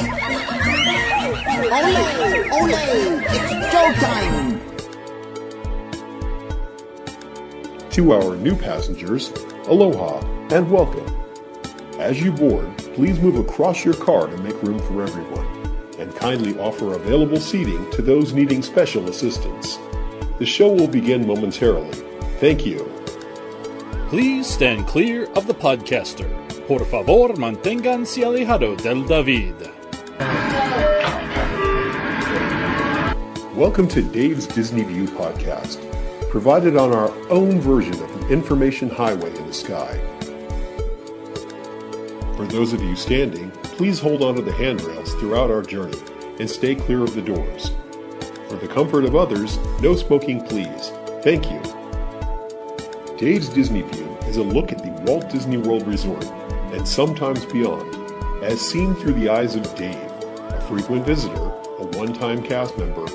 Ole! 0.00 0.06
Ole! 2.52 2.70
It's 3.28 3.52
showtime! 3.70 4.58
To 7.90 8.12
our 8.12 8.36
new 8.36 8.56
passengers, 8.56 9.30
aloha 9.66 10.20
and 10.50 10.70
welcome. 10.70 11.06
As 11.98 12.22
you 12.22 12.32
board, 12.32 12.74
please 12.94 13.20
move 13.20 13.36
across 13.36 13.84
your 13.84 13.92
car 13.94 14.26
to 14.26 14.36
make 14.38 14.62
room 14.62 14.78
for 14.78 15.02
everyone, 15.02 15.46
and 15.98 16.16
kindly 16.16 16.58
offer 16.58 16.94
available 16.94 17.38
seating 17.38 17.90
to 17.90 18.00
those 18.00 18.32
needing 18.32 18.62
special 18.62 19.06
assistance. 19.10 19.78
The 20.38 20.46
show 20.46 20.72
will 20.72 20.88
begin 20.88 21.26
momentarily. 21.26 21.92
Thank 22.38 22.64
you. 22.64 22.90
Please 24.08 24.46
stand 24.46 24.86
clear 24.86 25.26
of 25.32 25.46
the 25.46 25.54
podcaster. 25.54 26.30
Por 26.66 26.86
favor, 26.86 27.34
manténganse 27.36 28.24
alejado 28.24 28.76
del 28.82 29.06
David. 29.06 29.79
Welcome 33.60 33.88
to 33.88 34.00
Dave's 34.00 34.46
Disney 34.46 34.84
View 34.84 35.04
podcast, 35.04 35.78
provided 36.30 36.78
on 36.78 36.94
our 36.94 37.10
own 37.28 37.60
version 37.60 37.92
of 37.92 38.20
the 38.20 38.28
information 38.28 38.88
highway 38.88 39.36
in 39.36 39.46
the 39.46 39.52
sky. 39.52 40.00
For 42.38 42.46
those 42.46 42.72
of 42.72 42.82
you 42.82 42.96
standing, 42.96 43.50
please 43.60 43.98
hold 43.98 44.22
onto 44.22 44.40
the 44.40 44.50
handrails 44.50 45.12
throughout 45.16 45.50
our 45.50 45.60
journey 45.60 45.98
and 46.38 46.48
stay 46.48 46.74
clear 46.74 47.02
of 47.02 47.14
the 47.14 47.20
doors. 47.20 47.72
For 48.48 48.56
the 48.56 48.66
comfort 48.66 49.04
of 49.04 49.14
others, 49.14 49.58
no 49.82 49.94
smoking, 49.94 50.42
please. 50.46 50.90
Thank 51.22 51.50
you. 51.50 51.60
Dave's 53.18 53.50
Disney 53.50 53.82
View 53.82 54.16
is 54.26 54.38
a 54.38 54.42
look 54.42 54.72
at 54.72 54.78
the 54.78 55.02
Walt 55.04 55.28
Disney 55.28 55.58
World 55.58 55.86
Resort 55.86 56.24
and 56.72 56.88
sometimes 56.88 57.44
beyond, 57.44 57.94
as 58.42 58.58
seen 58.58 58.94
through 58.94 59.20
the 59.20 59.28
eyes 59.28 59.54
of 59.54 59.74
Dave, 59.74 60.10
a 60.48 60.64
frequent 60.66 61.04
visitor, 61.04 61.52
a 61.78 61.84
one 61.98 62.14
time 62.14 62.42
cast 62.42 62.78
member, 62.78 63.06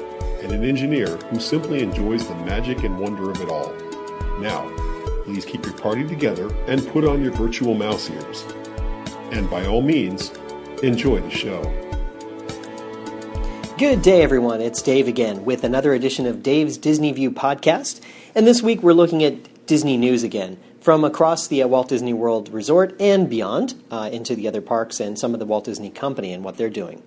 and 0.45 0.53
an 0.53 0.63
engineer 0.63 1.07
who 1.07 1.39
simply 1.39 1.81
enjoys 1.81 2.27
the 2.27 2.35
magic 2.35 2.83
and 2.83 2.99
wonder 2.99 3.31
of 3.31 3.41
it 3.41 3.49
all. 3.49 3.73
Now, 4.39 4.69
please 5.23 5.43
keep 5.43 5.65
your 5.65 5.73
party 5.73 6.07
together 6.07 6.53
and 6.67 6.87
put 6.89 7.03
on 7.03 7.23
your 7.23 7.31
virtual 7.31 7.73
mouse 7.73 8.11
ears. 8.11 8.45
And 9.31 9.49
by 9.49 9.65
all 9.65 9.81
means, 9.81 10.29
enjoy 10.83 11.19
the 11.21 11.31
show. 11.31 11.63
Good 13.79 14.03
day, 14.03 14.21
everyone. 14.21 14.61
It's 14.61 14.83
Dave 14.83 15.07
again 15.07 15.45
with 15.45 15.63
another 15.63 15.95
edition 15.95 16.27
of 16.27 16.43
Dave's 16.43 16.77
Disney 16.77 17.11
View 17.11 17.31
podcast. 17.31 17.99
And 18.35 18.45
this 18.45 18.61
week 18.61 18.83
we're 18.83 18.93
looking 18.93 19.23
at 19.23 19.65
Disney 19.65 19.97
news 19.97 20.21
again 20.21 20.59
from 20.79 21.03
across 21.03 21.47
the 21.47 21.63
uh, 21.63 21.67
Walt 21.67 21.89
Disney 21.89 22.13
World 22.13 22.49
Resort 22.49 22.95
and 23.01 23.27
beyond 23.27 23.73
uh, 23.89 24.11
into 24.13 24.35
the 24.35 24.47
other 24.47 24.61
parks 24.61 24.99
and 24.99 25.17
some 25.17 25.33
of 25.33 25.39
the 25.39 25.45
Walt 25.47 25.65
Disney 25.65 25.89
Company 25.89 26.31
and 26.31 26.43
what 26.43 26.57
they're 26.57 26.69
doing. 26.69 27.01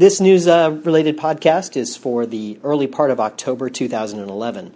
This 0.00 0.18
news 0.18 0.48
uh, 0.48 0.80
related 0.82 1.18
podcast 1.18 1.76
is 1.76 1.94
for 1.94 2.24
the 2.24 2.58
early 2.64 2.86
part 2.86 3.10
of 3.10 3.20
October 3.20 3.68
2011. 3.68 4.72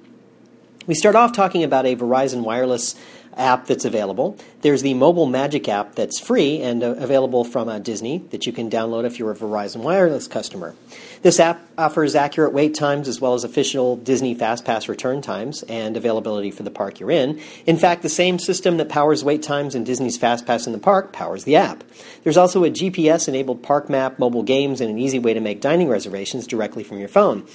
We 0.86 0.94
start 0.94 1.16
off 1.16 1.32
talking 1.32 1.64
about 1.64 1.86
a 1.86 1.96
Verizon 1.96 2.42
Wireless 2.42 2.94
app 3.38 3.66
that's 3.66 3.86
available. 3.86 4.36
There's 4.60 4.82
the 4.82 4.92
Mobile 4.92 5.24
Magic 5.24 5.66
app 5.66 5.94
that's 5.94 6.20
free 6.20 6.60
and 6.60 6.82
uh, 6.82 6.90
available 6.98 7.42
from 7.42 7.70
uh, 7.70 7.78
Disney 7.78 8.18
that 8.30 8.44
you 8.44 8.52
can 8.52 8.68
download 8.68 9.05
if 9.05 9.18
you're 9.18 9.30
a 9.30 9.34
Verizon 9.34 9.78
Wireless 9.78 10.28
customer. 10.28 10.74
This 11.22 11.40
app 11.40 11.66
offers 11.78 12.14
accurate 12.14 12.52
wait 12.52 12.74
times 12.74 13.08
as 13.08 13.18
well 13.18 13.32
as 13.32 13.44
official 13.44 13.96
Disney 13.96 14.36
FastPass 14.36 14.86
return 14.88 15.22
times 15.22 15.62
and 15.64 15.96
availability 15.96 16.50
for 16.50 16.64
the 16.64 16.70
park 16.70 17.00
you're 17.00 17.10
in. 17.10 17.40
In 17.64 17.78
fact, 17.78 18.02
the 18.02 18.10
same 18.10 18.38
system 18.38 18.77
that 18.77 18.90
powers 18.90 19.24
wait 19.24 19.42
times 19.42 19.74
in 19.74 19.84
Disney's 19.84 20.18
FastPass 20.18 20.66
in 20.66 20.74
the 20.74 20.78
park 20.78 21.14
powers 21.14 21.44
the 21.44 21.56
app. 21.56 21.82
There's 22.24 22.36
also 22.36 22.62
a 22.64 22.70
GPS 22.70 23.27
enabled 23.27 23.62
park 23.62 23.88
map, 23.88 24.18
mobile 24.18 24.42
games, 24.42 24.82
and 24.82 24.90
an 24.90 24.98
easy 24.98 25.18
way 25.18 25.32
to 25.32 25.40
make 25.40 25.62
dining 25.62 25.88
reservations 25.88 26.46
directly 26.46 26.84
from 26.84 26.98
your 26.98 27.08
phone. 27.08 27.46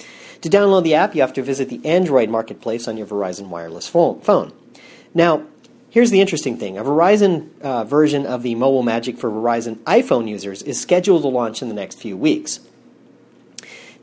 To 0.42 0.48
download 0.48 0.84
the 0.84 0.94
app, 0.94 1.14
you 1.14 1.20
have 1.20 1.34
to 1.34 1.42
visit 1.42 1.68
the 1.68 1.84
Android 1.84 2.30
marketplace 2.30 2.88
on 2.88 2.96
your 2.96 3.06
Verizon 3.06 3.48
Wireless 3.48 3.88
phone. 3.88 4.52
Now, 5.14 5.46
Here's 5.90 6.12
the 6.12 6.20
interesting 6.20 6.56
thing 6.56 6.78
a 6.78 6.84
Verizon 6.84 7.60
uh, 7.62 7.82
version 7.82 8.24
of 8.24 8.44
the 8.44 8.54
Mobile 8.54 8.84
Magic 8.84 9.18
for 9.18 9.28
Verizon 9.28 9.76
iPhone 9.78 10.28
users 10.28 10.62
is 10.62 10.80
scheduled 10.80 11.22
to 11.22 11.28
launch 11.28 11.62
in 11.62 11.68
the 11.68 11.74
next 11.74 11.98
few 11.98 12.16
weeks. 12.16 12.60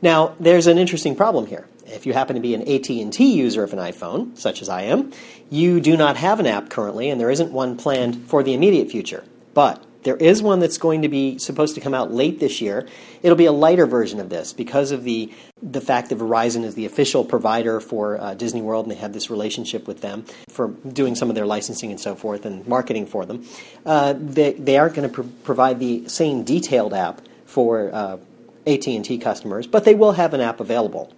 Now, 0.02 0.34
there's 0.38 0.66
an 0.66 0.76
interesting 0.76 1.16
problem 1.16 1.46
here. 1.46 1.66
If 1.86 2.04
you 2.04 2.12
happen 2.12 2.36
to 2.36 2.42
be 2.42 2.54
an 2.54 2.60
AT&T 2.60 3.34
user 3.34 3.64
of 3.64 3.72
an 3.72 3.78
iPhone, 3.78 4.36
such 4.36 4.60
as 4.60 4.68
I 4.68 4.82
am, 4.82 5.12
you 5.48 5.80
do 5.80 5.96
not 5.96 6.18
have 6.18 6.38
an 6.40 6.46
app 6.46 6.68
currently 6.68 7.08
and 7.08 7.18
there 7.18 7.30
isn't 7.30 7.50
one 7.50 7.78
planned 7.78 8.28
for 8.28 8.42
the 8.42 8.52
immediate 8.52 8.90
future. 8.90 9.24
But 9.54 9.82
there 10.02 10.16
is 10.16 10.42
one 10.42 10.60
that's 10.60 10.78
going 10.78 11.02
to 11.02 11.08
be 11.08 11.38
supposed 11.38 11.74
to 11.74 11.80
come 11.80 11.94
out 11.94 12.12
late 12.12 12.40
this 12.40 12.60
year. 12.60 12.86
It'll 13.22 13.36
be 13.36 13.46
a 13.46 13.52
lighter 13.52 13.86
version 13.86 14.20
of 14.20 14.28
this 14.28 14.52
because 14.52 14.90
of 14.90 15.04
the 15.04 15.32
the 15.60 15.80
fact 15.80 16.10
that 16.10 16.18
Verizon 16.18 16.62
is 16.62 16.76
the 16.76 16.86
official 16.86 17.24
provider 17.24 17.80
for 17.80 18.20
uh, 18.20 18.34
Disney 18.34 18.62
World 18.62 18.86
and 18.86 18.92
they 18.94 19.00
have 19.00 19.12
this 19.12 19.28
relationship 19.28 19.88
with 19.88 20.00
them 20.00 20.24
for 20.48 20.68
doing 20.68 21.16
some 21.16 21.28
of 21.28 21.34
their 21.34 21.46
licensing 21.46 21.90
and 21.90 22.00
so 22.00 22.14
forth 22.14 22.46
and 22.46 22.66
marketing 22.68 23.06
for 23.06 23.26
them. 23.26 23.44
Uh, 23.84 24.14
they 24.16 24.52
they 24.52 24.78
aren't 24.78 24.94
going 24.94 25.08
to 25.08 25.22
pr- 25.22 25.28
provide 25.42 25.80
the 25.80 26.08
same 26.08 26.44
detailed 26.44 26.94
app 26.94 27.20
for 27.46 27.90
uh, 27.92 28.18
AT&T 28.66 29.18
customers, 29.18 29.66
but 29.66 29.84
they 29.84 29.94
will 29.94 30.12
have 30.12 30.34
an 30.34 30.40
app 30.40 30.60
available. 30.60 31.12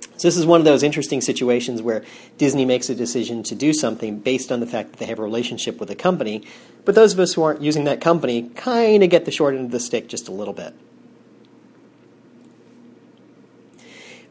So 0.00 0.28
this 0.28 0.36
is 0.36 0.44
one 0.46 0.60
of 0.60 0.64
those 0.64 0.82
interesting 0.82 1.20
situations 1.20 1.80
where 1.80 2.04
Disney 2.36 2.64
makes 2.64 2.90
a 2.90 2.94
decision 2.94 3.42
to 3.44 3.54
do 3.54 3.72
something 3.72 4.18
based 4.18 4.52
on 4.52 4.60
the 4.60 4.66
fact 4.66 4.90
that 4.90 4.98
they 4.98 5.06
have 5.06 5.18
a 5.18 5.22
relationship 5.22 5.80
with 5.80 5.90
a 5.90 5.94
company, 5.94 6.42
but 6.84 6.94
those 6.94 7.14
of 7.14 7.20
us 7.20 7.34
who 7.34 7.42
aren't 7.42 7.62
using 7.62 7.84
that 7.84 8.00
company 8.00 8.50
kind 8.50 9.02
of 9.02 9.10
get 9.10 9.24
the 9.24 9.30
short 9.30 9.54
end 9.54 9.66
of 9.66 9.70
the 9.70 9.80
stick 9.80 10.08
just 10.08 10.28
a 10.28 10.32
little 10.32 10.54
bit. 10.54 10.74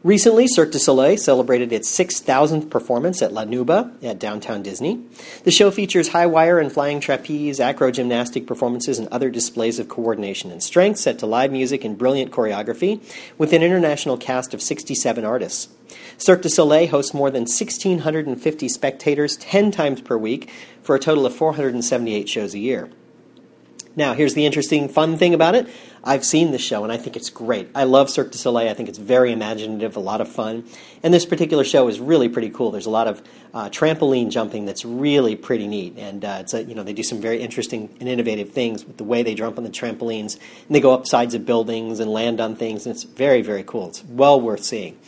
Recently, 0.02 0.48
Cirque 0.48 0.72
du 0.72 0.78
Soleil 0.78 1.18
celebrated 1.18 1.74
its 1.74 1.94
6,000th 1.94 2.70
performance 2.70 3.20
at 3.20 3.34
La 3.34 3.44
Nouba 3.44 4.02
at 4.02 4.18
downtown 4.18 4.62
Disney. 4.62 5.04
The 5.44 5.50
show 5.50 5.70
features 5.70 6.08
high 6.08 6.24
wire 6.24 6.58
and 6.58 6.72
flying 6.72 7.00
trapeze, 7.00 7.60
acro 7.60 7.90
gymnastic 7.90 8.46
performances, 8.46 8.98
and 8.98 9.08
other 9.08 9.28
displays 9.28 9.78
of 9.78 9.90
coordination 9.90 10.50
and 10.50 10.62
strength 10.62 11.00
set 11.00 11.18
to 11.18 11.26
live 11.26 11.52
music 11.52 11.84
and 11.84 11.98
brilliant 11.98 12.32
choreography 12.32 13.02
with 13.36 13.52
an 13.52 13.62
international 13.62 14.16
cast 14.16 14.54
of 14.54 14.62
67 14.62 15.22
artists. 15.22 15.68
Cirque 16.16 16.40
du 16.40 16.48
Soleil 16.48 16.88
hosts 16.88 17.12
more 17.12 17.30
than 17.30 17.42
1,650 17.42 18.68
spectators 18.70 19.36
10 19.36 19.70
times 19.70 20.00
per 20.00 20.16
week 20.16 20.48
for 20.82 20.96
a 20.96 20.98
total 20.98 21.26
of 21.26 21.34
478 21.34 22.26
shows 22.26 22.54
a 22.54 22.58
year. 22.58 22.88
Now, 23.96 24.14
here's 24.14 24.34
the 24.34 24.46
interesting, 24.46 24.88
fun 24.88 25.16
thing 25.16 25.34
about 25.34 25.54
it. 25.56 25.68
I've 26.02 26.24
seen 26.24 26.52
the 26.52 26.58
show 26.58 26.84
and 26.84 26.92
I 26.92 26.96
think 26.96 27.16
it's 27.16 27.28
great. 27.28 27.68
I 27.74 27.84
love 27.84 28.08
Cirque 28.08 28.30
du 28.30 28.38
Soleil. 28.38 28.70
I 28.70 28.74
think 28.74 28.88
it's 28.88 28.98
very 28.98 29.32
imaginative, 29.32 29.96
a 29.96 30.00
lot 30.00 30.20
of 30.20 30.28
fun. 30.28 30.64
And 31.02 31.12
this 31.12 31.26
particular 31.26 31.64
show 31.64 31.88
is 31.88 31.98
really 32.00 32.28
pretty 32.28 32.50
cool. 32.50 32.70
There's 32.70 32.86
a 32.86 32.90
lot 32.90 33.08
of 33.08 33.22
uh, 33.52 33.68
trampoline 33.68 34.30
jumping 34.30 34.64
that's 34.64 34.84
really 34.84 35.34
pretty 35.34 35.66
neat. 35.66 35.98
And 35.98 36.24
uh, 36.24 36.38
it's 36.40 36.54
a, 36.54 36.62
you 36.62 36.74
know 36.74 36.84
they 36.84 36.92
do 36.92 37.02
some 37.02 37.20
very 37.20 37.42
interesting 37.42 37.94
and 38.00 38.08
innovative 38.08 38.50
things 38.50 38.84
with 38.84 38.96
the 38.96 39.04
way 39.04 39.22
they 39.22 39.34
jump 39.34 39.58
on 39.58 39.64
the 39.64 39.70
trampolines 39.70 40.38
and 40.66 40.74
they 40.74 40.80
go 40.80 40.94
up 40.94 41.06
sides 41.06 41.34
of 41.34 41.44
buildings 41.44 42.00
and 42.00 42.10
land 42.10 42.40
on 42.40 42.54
things. 42.54 42.86
And 42.86 42.94
it's 42.94 43.04
very, 43.04 43.42
very 43.42 43.64
cool. 43.64 43.88
It's 43.88 44.04
well 44.04 44.40
worth 44.40 44.64
seeing. 44.64 44.98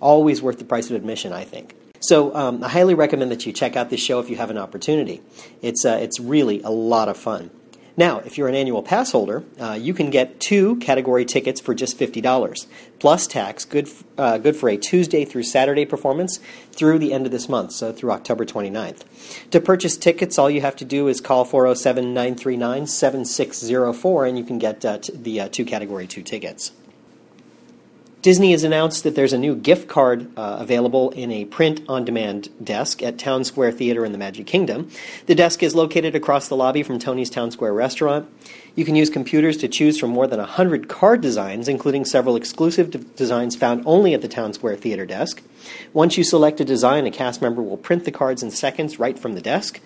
Always 0.00 0.42
worth 0.42 0.58
the 0.58 0.64
price 0.64 0.90
of 0.90 0.96
admission, 0.96 1.32
I 1.32 1.44
think. 1.44 1.76
So 2.00 2.34
um, 2.34 2.64
I 2.64 2.68
highly 2.68 2.94
recommend 2.94 3.30
that 3.30 3.46
you 3.46 3.52
check 3.52 3.76
out 3.76 3.88
this 3.88 4.02
show 4.02 4.18
if 4.18 4.28
you 4.28 4.36
have 4.36 4.50
an 4.50 4.58
opportunity. 4.58 5.22
It's, 5.62 5.84
uh, 5.84 5.98
it's 6.02 6.18
really 6.18 6.60
a 6.62 6.70
lot 6.70 7.08
of 7.08 7.16
fun. 7.16 7.50
Now, 7.96 8.20
if 8.20 8.38
you're 8.38 8.48
an 8.48 8.54
annual 8.54 8.82
pass 8.82 9.12
holder, 9.12 9.44
uh, 9.60 9.78
you 9.80 9.92
can 9.92 10.08
get 10.08 10.40
two 10.40 10.76
category 10.76 11.26
tickets 11.26 11.60
for 11.60 11.74
just 11.74 11.98
$50, 11.98 12.66
plus 12.98 13.26
tax, 13.26 13.66
good, 13.66 13.88
uh, 14.16 14.38
good 14.38 14.56
for 14.56 14.70
a 14.70 14.78
Tuesday 14.78 15.26
through 15.26 15.42
Saturday 15.42 15.84
performance 15.84 16.40
through 16.72 16.98
the 16.98 17.12
end 17.12 17.26
of 17.26 17.32
this 17.32 17.50
month, 17.50 17.72
so 17.72 17.92
through 17.92 18.12
October 18.12 18.46
29th. 18.46 19.02
To 19.50 19.60
purchase 19.60 19.98
tickets, 19.98 20.38
all 20.38 20.48
you 20.48 20.62
have 20.62 20.76
to 20.76 20.86
do 20.86 21.06
is 21.06 21.20
call 21.20 21.44
407 21.44 22.14
939 22.14 22.86
7604 22.86 24.26
and 24.26 24.38
you 24.38 24.44
can 24.44 24.58
get 24.58 24.84
uh, 24.84 24.98
t- 24.98 25.12
the 25.14 25.40
uh, 25.42 25.48
two 25.50 25.66
category 25.66 26.06
two 26.06 26.22
tickets. 26.22 26.72
Disney 28.22 28.52
has 28.52 28.62
announced 28.62 29.02
that 29.02 29.16
there's 29.16 29.32
a 29.32 29.38
new 29.38 29.56
gift 29.56 29.88
card 29.88 30.30
uh, 30.38 30.58
available 30.60 31.10
in 31.10 31.32
a 31.32 31.44
print 31.44 31.82
on 31.88 32.04
demand 32.04 32.50
desk 32.62 33.02
at 33.02 33.18
Town 33.18 33.42
Square 33.42 33.72
Theater 33.72 34.04
in 34.04 34.12
the 34.12 34.18
Magic 34.18 34.46
Kingdom. 34.46 34.90
The 35.26 35.34
desk 35.34 35.60
is 35.60 35.74
located 35.74 36.14
across 36.14 36.46
the 36.46 36.54
lobby 36.54 36.84
from 36.84 37.00
Tony's 37.00 37.30
Town 37.30 37.50
Square 37.50 37.74
restaurant. 37.74 38.30
You 38.76 38.84
can 38.84 38.94
use 38.94 39.10
computers 39.10 39.56
to 39.56 39.66
choose 39.66 39.98
from 39.98 40.10
more 40.10 40.28
than 40.28 40.38
100 40.38 40.88
card 40.88 41.20
designs, 41.20 41.66
including 41.66 42.04
several 42.04 42.36
exclusive 42.36 42.92
d- 42.92 43.04
designs 43.16 43.56
found 43.56 43.82
only 43.86 44.14
at 44.14 44.22
the 44.22 44.28
Town 44.28 44.52
Square 44.52 44.76
Theater 44.76 45.04
desk. 45.04 45.42
Once 45.92 46.16
you 46.16 46.22
select 46.22 46.60
a 46.60 46.64
design, 46.64 47.06
a 47.06 47.10
cast 47.10 47.42
member 47.42 47.60
will 47.60 47.76
print 47.76 48.04
the 48.04 48.12
cards 48.12 48.40
in 48.40 48.52
seconds 48.52 49.00
right 49.00 49.18
from 49.18 49.34
the 49.34 49.42
desk. 49.42 49.80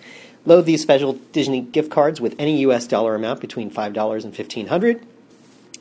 Load 0.45 0.67
these 0.67 0.83
special 0.83 1.13
Disney 1.31 1.61
gift 1.61 1.89
cards 1.89 2.21
with 2.21 2.35
any 2.37 2.59
US 2.59 2.85
dollar 2.85 3.15
amount 3.15 3.41
between 3.41 3.71
$5 3.71 4.23
and 4.23 4.33
$1,500, 4.35 5.01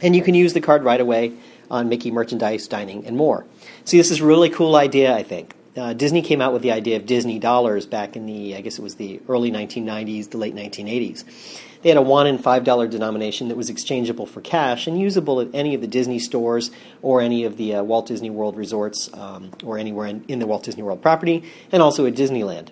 and 0.01 0.17
you 0.17 0.23
can 0.23 0.35
use 0.35 0.55
the 0.55 0.61
card 0.63 0.85
right 0.85 1.01
away 1.03 1.35
on 1.71 1.89
Mickey 1.89 2.11
merchandise, 2.11 2.69
dining, 2.69 3.07
and 3.07 3.17
more. 3.17 3.45
See, 3.85 3.97
this 3.99 4.11
is 4.11 4.21
a 4.21 4.25
really 4.25 4.51
cool 4.51 4.77
idea, 4.77 5.15
I 5.15 5.23
think. 5.23 5.55
Uh, 5.77 5.93
Disney 5.93 6.23
came 6.23 6.41
out 6.41 6.55
with 6.55 6.63
the 6.63 6.73
idea 6.73 6.97
of 6.97 7.05
Disney 7.05 7.39
dollars 7.39 7.85
back 7.85 8.17
in 8.17 8.25
the, 8.25 8.57
I 8.57 8.63
guess 8.63 8.79
it 8.79 8.83
was 8.83 8.95
the 8.95 9.21
early 9.29 9.51
1990s, 9.51 10.31
the 10.31 10.39
late 10.39 10.55
1980s. 10.55 11.25
They 11.83 11.91
had 11.91 11.99
a 11.99 12.03
one 12.03 12.27
and 12.27 12.43
five 12.43 12.65
dollar 12.65 12.89
denomination 12.89 13.49
that 13.49 13.57
was 13.57 13.71
exchangeable 13.71 14.27
for 14.27 14.41
cash 14.41 14.87
and 14.87 14.99
usable 14.99 15.41
at 15.41 15.49
any 15.53 15.75
of 15.75 15.81
the 15.81 15.87
Disney 15.87 16.19
stores 16.19 16.71
or 17.03 17.21
any 17.21 17.45
of 17.45 17.59
the 17.59 17.77
uh, 17.77 17.83
Walt 17.83 18.07
Disney 18.07 18.31
World 18.31 18.57
resorts 18.57 19.13
um, 19.15 19.53
or 19.63 19.79
anywhere 19.79 20.07
in, 20.07 20.25
in, 20.27 20.39
the 20.39 20.47
Walt 20.47 20.65
Disney 20.65 20.83
World 20.83 21.03
property, 21.03 21.45
and 21.71 21.83
also 21.83 22.07
at 22.07 22.15
Disneyland. 22.15 22.71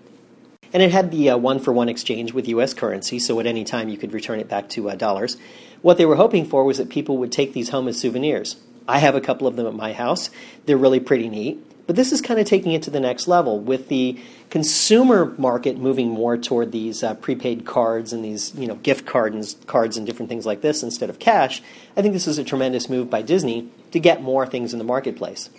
And 0.72 0.82
it 0.82 0.90
had 0.90 1.12
the 1.12 1.30
uh, 1.30 1.36
one 1.36 1.60
for 1.60 1.72
one 1.72 1.88
exchange 1.88 2.32
with 2.32 2.48
U.S. 2.48 2.74
currency, 2.74 3.18
so 3.18 3.38
at 3.38 3.46
any 3.46 3.62
time 3.62 3.88
you 3.88 3.98
could 3.98 4.12
return 4.12 4.40
it 4.40 4.48
back 4.48 4.68
to 4.70 4.90
uh, 4.90 4.96
dollars. 4.96 5.36
What 5.82 5.98
they 5.98 6.06
were 6.06 6.16
hoping 6.16 6.46
for 6.46 6.64
was 6.64 6.78
that 6.78 6.88
people 6.88 7.18
would 7.18 7.30
take 7.30 7.52
these 7.52 7.68
home 7.68 7.86
as 7.86 8.00
souvenirs. 8.00 8.56
I 8.86 8.98
have 8.98 9.14
a 9.14 9.20
couple 9.20 9.46
of 9.46 9.56
them 9.56 9.66
at 9.66 9.74
my 9.74 9.92
house. 9.92 10.30
They're 10.66 10.76
really 10.76 11.00
pretty 11.00 11.28
neat. 11.28 11.64
But 11.86 11.96
this 11.96 12.12
is 12.12 12.20
kind 12.22 12.40
of 12.40 12.46
taking 12.46 12.72
it 12.72 12.82
to 12.84 12.90
the 12.90 13.00
next 13.00 13.28
level 13.28 13.60
with 13.60 13.88
the 13.88 14.18
consumer 14.48 15.34
market 15.36 15.76
moving 15.76 16.08
more 16.08 16.38
toward 16.38 16.72
these 16.72 17.02
uh, 17.02 17.14
prepaid 17.14 17.66
cards 17.66 18.12
and 18.12 18.24
these 18.24 18.54
you 18.54 18.66
know 18.66 18.76
gift 18.76 19.04
cards 19.04 19.54
and 19.54 19.66
cards 19.66 19.96
and 19.96 20.06
different 20.06 20.30
things 20.30 20.46
like 20.46 20.62
this 20.62 20.82
instead 20.82 21.10
of 21.10 21.18
cash. 21.18 21.62
I 21.96 22.02
think 22.02 22.14
this 22.14 22.26
is 22.26 22.38
a 22.38 22.44
tremendous 22.44 22.88
move 22.88 23.10
by 23.10 23.22
Disney 23.22 23.68
to 23.90 24.00
get 24.00 24.22
more 24.22 24.46
things 24.46 24.72
in 24.72 24.78
the 24.78 24.84
marketplace. 24.84 25.50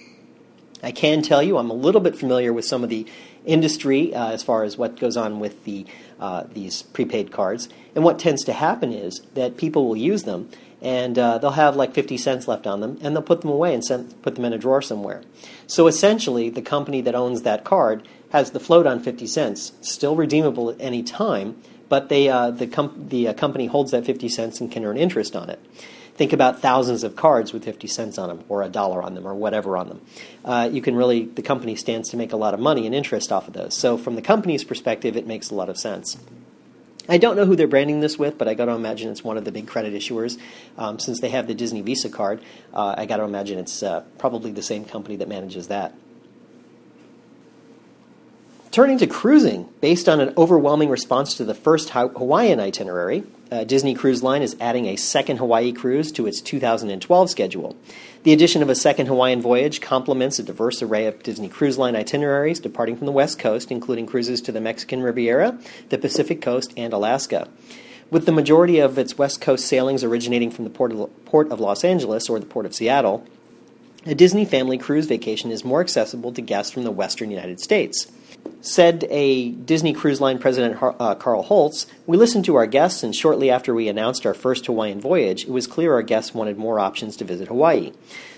I 0.81 0.91
can 0.91 1.21
tell 1.21 1.43
you 1.43 1.57
I'm 1.57 1.69
a 1.69 1.75
little 1.75 2.01
bit 2.01 2.17
familiar 2.17 2.51
with 2.51 2.65
some 2.65 2.83
of 2.83 2.89
the 2.89 3.05
industry 3.45 4.13
uh, 4.13 4.31
as 4.31 4.41
far 4.41 4.63
as 4.63 4.77
what 4.77 4.99
goes 4.99 5.17
on 5.17 5.39
with 5.39 5.63
the 5.63 5.85
uh, 6.19 6.45
these 6.51 6.81
prepaid 6.81 7.31
cards, 7.31 7.69
and 7.93 8.03
what 8.03 8.17
tends 8.17 8.43
to 8.45 8.53
happen 8.53 8.91
is 8.91 9.21
that 9.35 9.57
people 9.57 9.87
will 9.87 9.97
use 9.97 10.23
them 10.23 10.49
and 10.85 11.17
uh, 11.17 11.39
they'll 11.39 11.49
have 11.49 11.75
like 11.75 11.95
50 11.95 12.15
cents 12.15 12.47
left 12.47 12.67
on 12.67 12.79
them, 12.79 12.99
and 13.01 13.15
they'll 13.15 13.23
put 13.23 13.41
them 13.41 13.49
away 13.49 13.73
and 13.73 13.83
send, 13.83 14.21
put 14.21 14.35
them 14.35 14.45
in 14.45 14.53
a 14.53 14.57
drawer 14.59 14.83
somewhere. 14.83 15.23
So 15.65 15.87
essentially, 15.87 16.51
the 16.51 16.61
company 16.61 17.01
that 17.01 17.15
owns 17.15 17.41
that 17.41 17.63
card 17.63 18.07
has 18.29 18.51
the 18.51 18.59
float 18.59 18.85
on 18.85 18.99
50 18.99 19.25
cents, 19.25 19.71
still 19.81 20.15
redeemable 20.15 20.69
at 20.69 20.77
any 20.79 21.01
time, 21.01 21.59
but 21.89 22.09
they, 22.09 22.29
uh, 22.29 22.51
the, 22.51 22.67
com- 22.67 23.07
the 23.09 23.29
uh, 23.29 23.33
company 23.33 23.65
holds 23.65 23.91
that 23.91 24.05
50 24.05 24.29
cents 24.29 24.61
and 24.61 24.71
can 24.71 24.85
earn 24.85 24.95
interest 24.95 25.35
on 25.35 25.49
it. 25.49 25.59
Think 26.13 26.33
about 26.33 26.61
thousands 26.61 27.03
of 27.03 27.15
cards 27.15 27.51
with 27.51 27.65
50 27.65 27.87
cents 27.87 28.19
on 28.19 28.29
them, 28.29 28.43
or 28.47 28.61
a 28.61 28.69
dollar 28.69 29.01
on 29.01 29.15
them, 29.15 29.27
or 29.27 29.33
whatever 29.33 29.77
on 29.77 29.89
them. 29.89 30.01
Uh, 30.45 30.69
you 30.71 30.83
can 30.83 30.95
really, 30.95 31.25
the 31.25 31.41
company 31.41 31.75
stands 31.75 32.09
to 32.09 32.17
make 32.17 32.31
a 32.31 32.37
lot 32.37 32.53
of 32.53 32.59
money 32.59 32.85
and 32.85 32.93
interest 32.93 33.31
off 33.31 33.47
of 33.47 33.55
those. 33.55 33.75
So, 33.75 33.97
from 33.97 34.13
the 34.13 34.21
company's 34.21 34.63
perspective, 34.63 35.17
it 35.17 35.25
makes 35.25 35.49
a 35.49 35.55
lot 35.55 35.67
of 35.67 35.79
sense. 35.79 36.15
I 37.07 37.17
don't 37.17 37.35
know 37.35 37.45
who 37.45 37.55
they're 37.55 37.67
branding 37.67 37.99
this 37.99 38.17
with, 38.17 38.37
but 38.37 38.47
I 38.47 38.53
got 38.53 38.65
to 38.65 38.71
imagine 38.71 39.11
it's 39.11 39.23
one 39.23 39.37
of 39.37 39.45
the 39.45 39.51
big 39.51 39.67
credit 39.67 39.93
issuers. 39.93 40.39
Um, 40.77 40.97
since 40.99 41.19
they 41.19 41.29
have 41.29 41.47
the 41.47 41.53
Disney 41.53 41.81
Visa 41.81 42.09
card, 42.09 42.41
uh, 42.73 42.95
I 42.97 43.05
got 43.05 43.17
to 43.17 43.23
imagine 43.23 43.59
it's 43.59 43.83
uh, 43.83 44.01
probably 44.17 44.51
the 44.51 44.63
same 44.63 44.85
company 44.85 45.17
that 45.17 45.27
manages 45.27 45.67
that. 45.67 45.93
Turning 48.75 48.97
to 48.97 49.07
cruising, 49.07 49.69
based 49.79 50.09
on 50.09 50.19
an 50.19 50.33
overwhelming 50.35 50.89
response 50.89 51.35
to 51.35 51.45
the 51.45 51.53
first 51.53 51.91
Hawaiian 51.91 52.59
itinerary, 52.59 53.23
uh, 53.49 53.63
Disney 53.63 53.93
Cruise 53.93 54.21
Line 54.21 54.41
is 54.41 54.57
adding 54.59 54.87
a 54.87 54.97
second 54.97 55.37
Hawaii 55.37 55.71
cruise 55.71 56.11
to 56.11 56.27
its 56.27 56.41
2012 56.41 57.29
schedule. 57.29 57.77
The 58.23 58.33
addition 58.33 58.61
of 58.61 58.67
a 58.67 58.75
second 58.75 59.05
Hawaiian 59.05 59.41
voyage 59.41 59.79
complements 59.79 60.39
a 60.39 60.43
diverse 60.43 60.81
array 60.81 61.05
of 61.05 61.23
Disney 61.23 61.47
Cruise 61.47 61.77
Line 61.77 61.95
itineraries 61.95 62.59
departing 62.59 62.97
from 62.97 63.05
the 63.05 63.13
West 63.13 63.39
Coast, 63.39 63.71
including 63.71 64.07
cruises 64.07 64.41
to 64.41 64.51
the 64.51 64.59
Mexican 64.59 65.01
Riviera, 65.01 65.57
the 65.87 65.97
Pacific 65.97 66.41
Coast, 66.41 66.73
and 66.75 66.91
Alaska. 66.91 67.47
With 68.11 68.25
the 68.25 68.33
majority 68.33 68.79
of 68.79 68.97
its 68.97 69.17
West 69.17 69.39
Coast 69.39 69.67
sailings 69.67 70.03
originating 70.03 70.51
from 70.51 70.65
the 70.65 70.69
Port 70.69 70.91
of, 70.91 71.23
Port 71.23 71.49
of 71.49 71.61
Los 71.61 71.85
Angeles 71.85 72.27
or 72.27 72.41
the 72.41 72.45
Port 72.45 72.65
of 72.65 72.75
Seattle, 72.75 73.25
a 74.05 74.13
Disney 74.13 74.43
family 74.43 74.77
cruise 74.77 75.05
vacation 75.05 75.49
is 75.49 75.63
more 75.63 75.79
accessible 75.79 76.33
to 76.33 76.41
guests 76.41 76.73
from 76.73 76.83
the 76.83 76.91
western 76.91 77.31
United 77.31 77.61
States. 77.61 78.11
Said 78.61 79.05
a 79.09 79.49
Disney 79.49 79.93
Cruise 79.93 80.19
Line 80.19 80.39
president 80.39 80.81
uh, 80.81 81.15
Karl 81.15 81.43
Holz, 81.43 81.85
We 82.07 82.17
listened 82.17 82.45
to 82.45 82.55
our 82.55 82.65
guests, 82.65 83.03
and 83.03 83.15
shortly 83.15 83.49
after 83.51 83.73
we 83.73 83.87
announced 83.87 84.25
our 84.25 84.33
first 84.33 84.65
Hawaiian 84.65 84.99
voyage, 84.99 85.43
it 85.43 85.51
was 85.51 85.67
clear 85.67 85.93
our 85.93 86.01
guests 86.01 86.33
wanted 86.33 86.57
more 86.57 86.79
options 86.79 87.15
to 87.17 87.25
visit 87.25 87.47
Hawaii. 87.47 87.91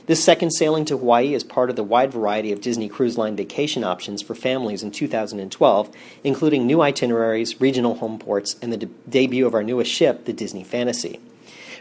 This 0.08 0.24
second 0.24 0.52
sailing 0.52 0.86
to 0.86 0.98
Hawaii 0.98 1.34
is 1.34 1.44
part 1.44 1.70
of 1.70 1.76
the 1.76 1.84
wide 1.84 2.14
variety 2.14 2.54
of 2.54 2.62
Disney 2.62 2.88
Cruise 2.88 3.18
Line 3.18 3.36
vacation 3.36 3.84
options 3.84 4.22
for 4.22 4.36
families 4.36 4.82
in 4.82 4.92
2012, 4.92 5.90
including 6.24 6.66
new 6.66 6.82
itineraries, 6.82 7.60
regional 7.60 7.96
home 7.96 8.18
ports, 8.18 8.56
and 8.62 8.72
the 8.72 8.78
de- 8.78 8.90
debut 9.10 9.46
of 9.46 9.54
our 9.54 9.64
newest 9.64 9.92
ship, 9.92 10.24
the 10.24 10.32
Disney 10.32 10.64
Fantasy. 10.64 11.20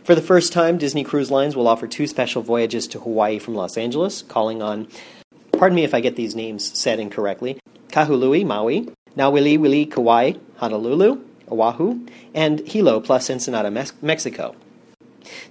For 0.02 0.17
the 0.17 0.22
first 0.22 0.52
time, 0.52 0.76
Disney 0.76 1.05
Cruise 1.05 1.31
Lines 1.31 1.55
will 1.55 1.69
offer 1.69 1.87
two 1.87 2.08
special 2.08 2.43
voyages 2.43 2.88
to 2.88 3.00
Hawaii 3.00 3.38
from 3.38 3.55
Los 3.55 3.76
Angeles, 3.76 4.22
calling 4.22 4.61
on, 4.61 4.88
pardon 5.52 5.76
me 5.76 5.84
if 5.84 5.94
I 5.94 6.00
get 6.00 6.17
these 6.17 6.34
names 6.34 6.76
said 6.76 6.99
incorrectly, 6.99 7.61
Kahului, 7.96 8.44
Maui, 8.44 8.90
Nauwili 9.16 9.90
Kauai, 9.90 10.34
Honolulu, 10.56 11.19
Oahu, 11.50 12.06
and 12.34 12.60
Hilo 12.69 13.00
plus 13.00 13.31
Ensenada, 13.31 13.70
Mexico. 14.02 14.54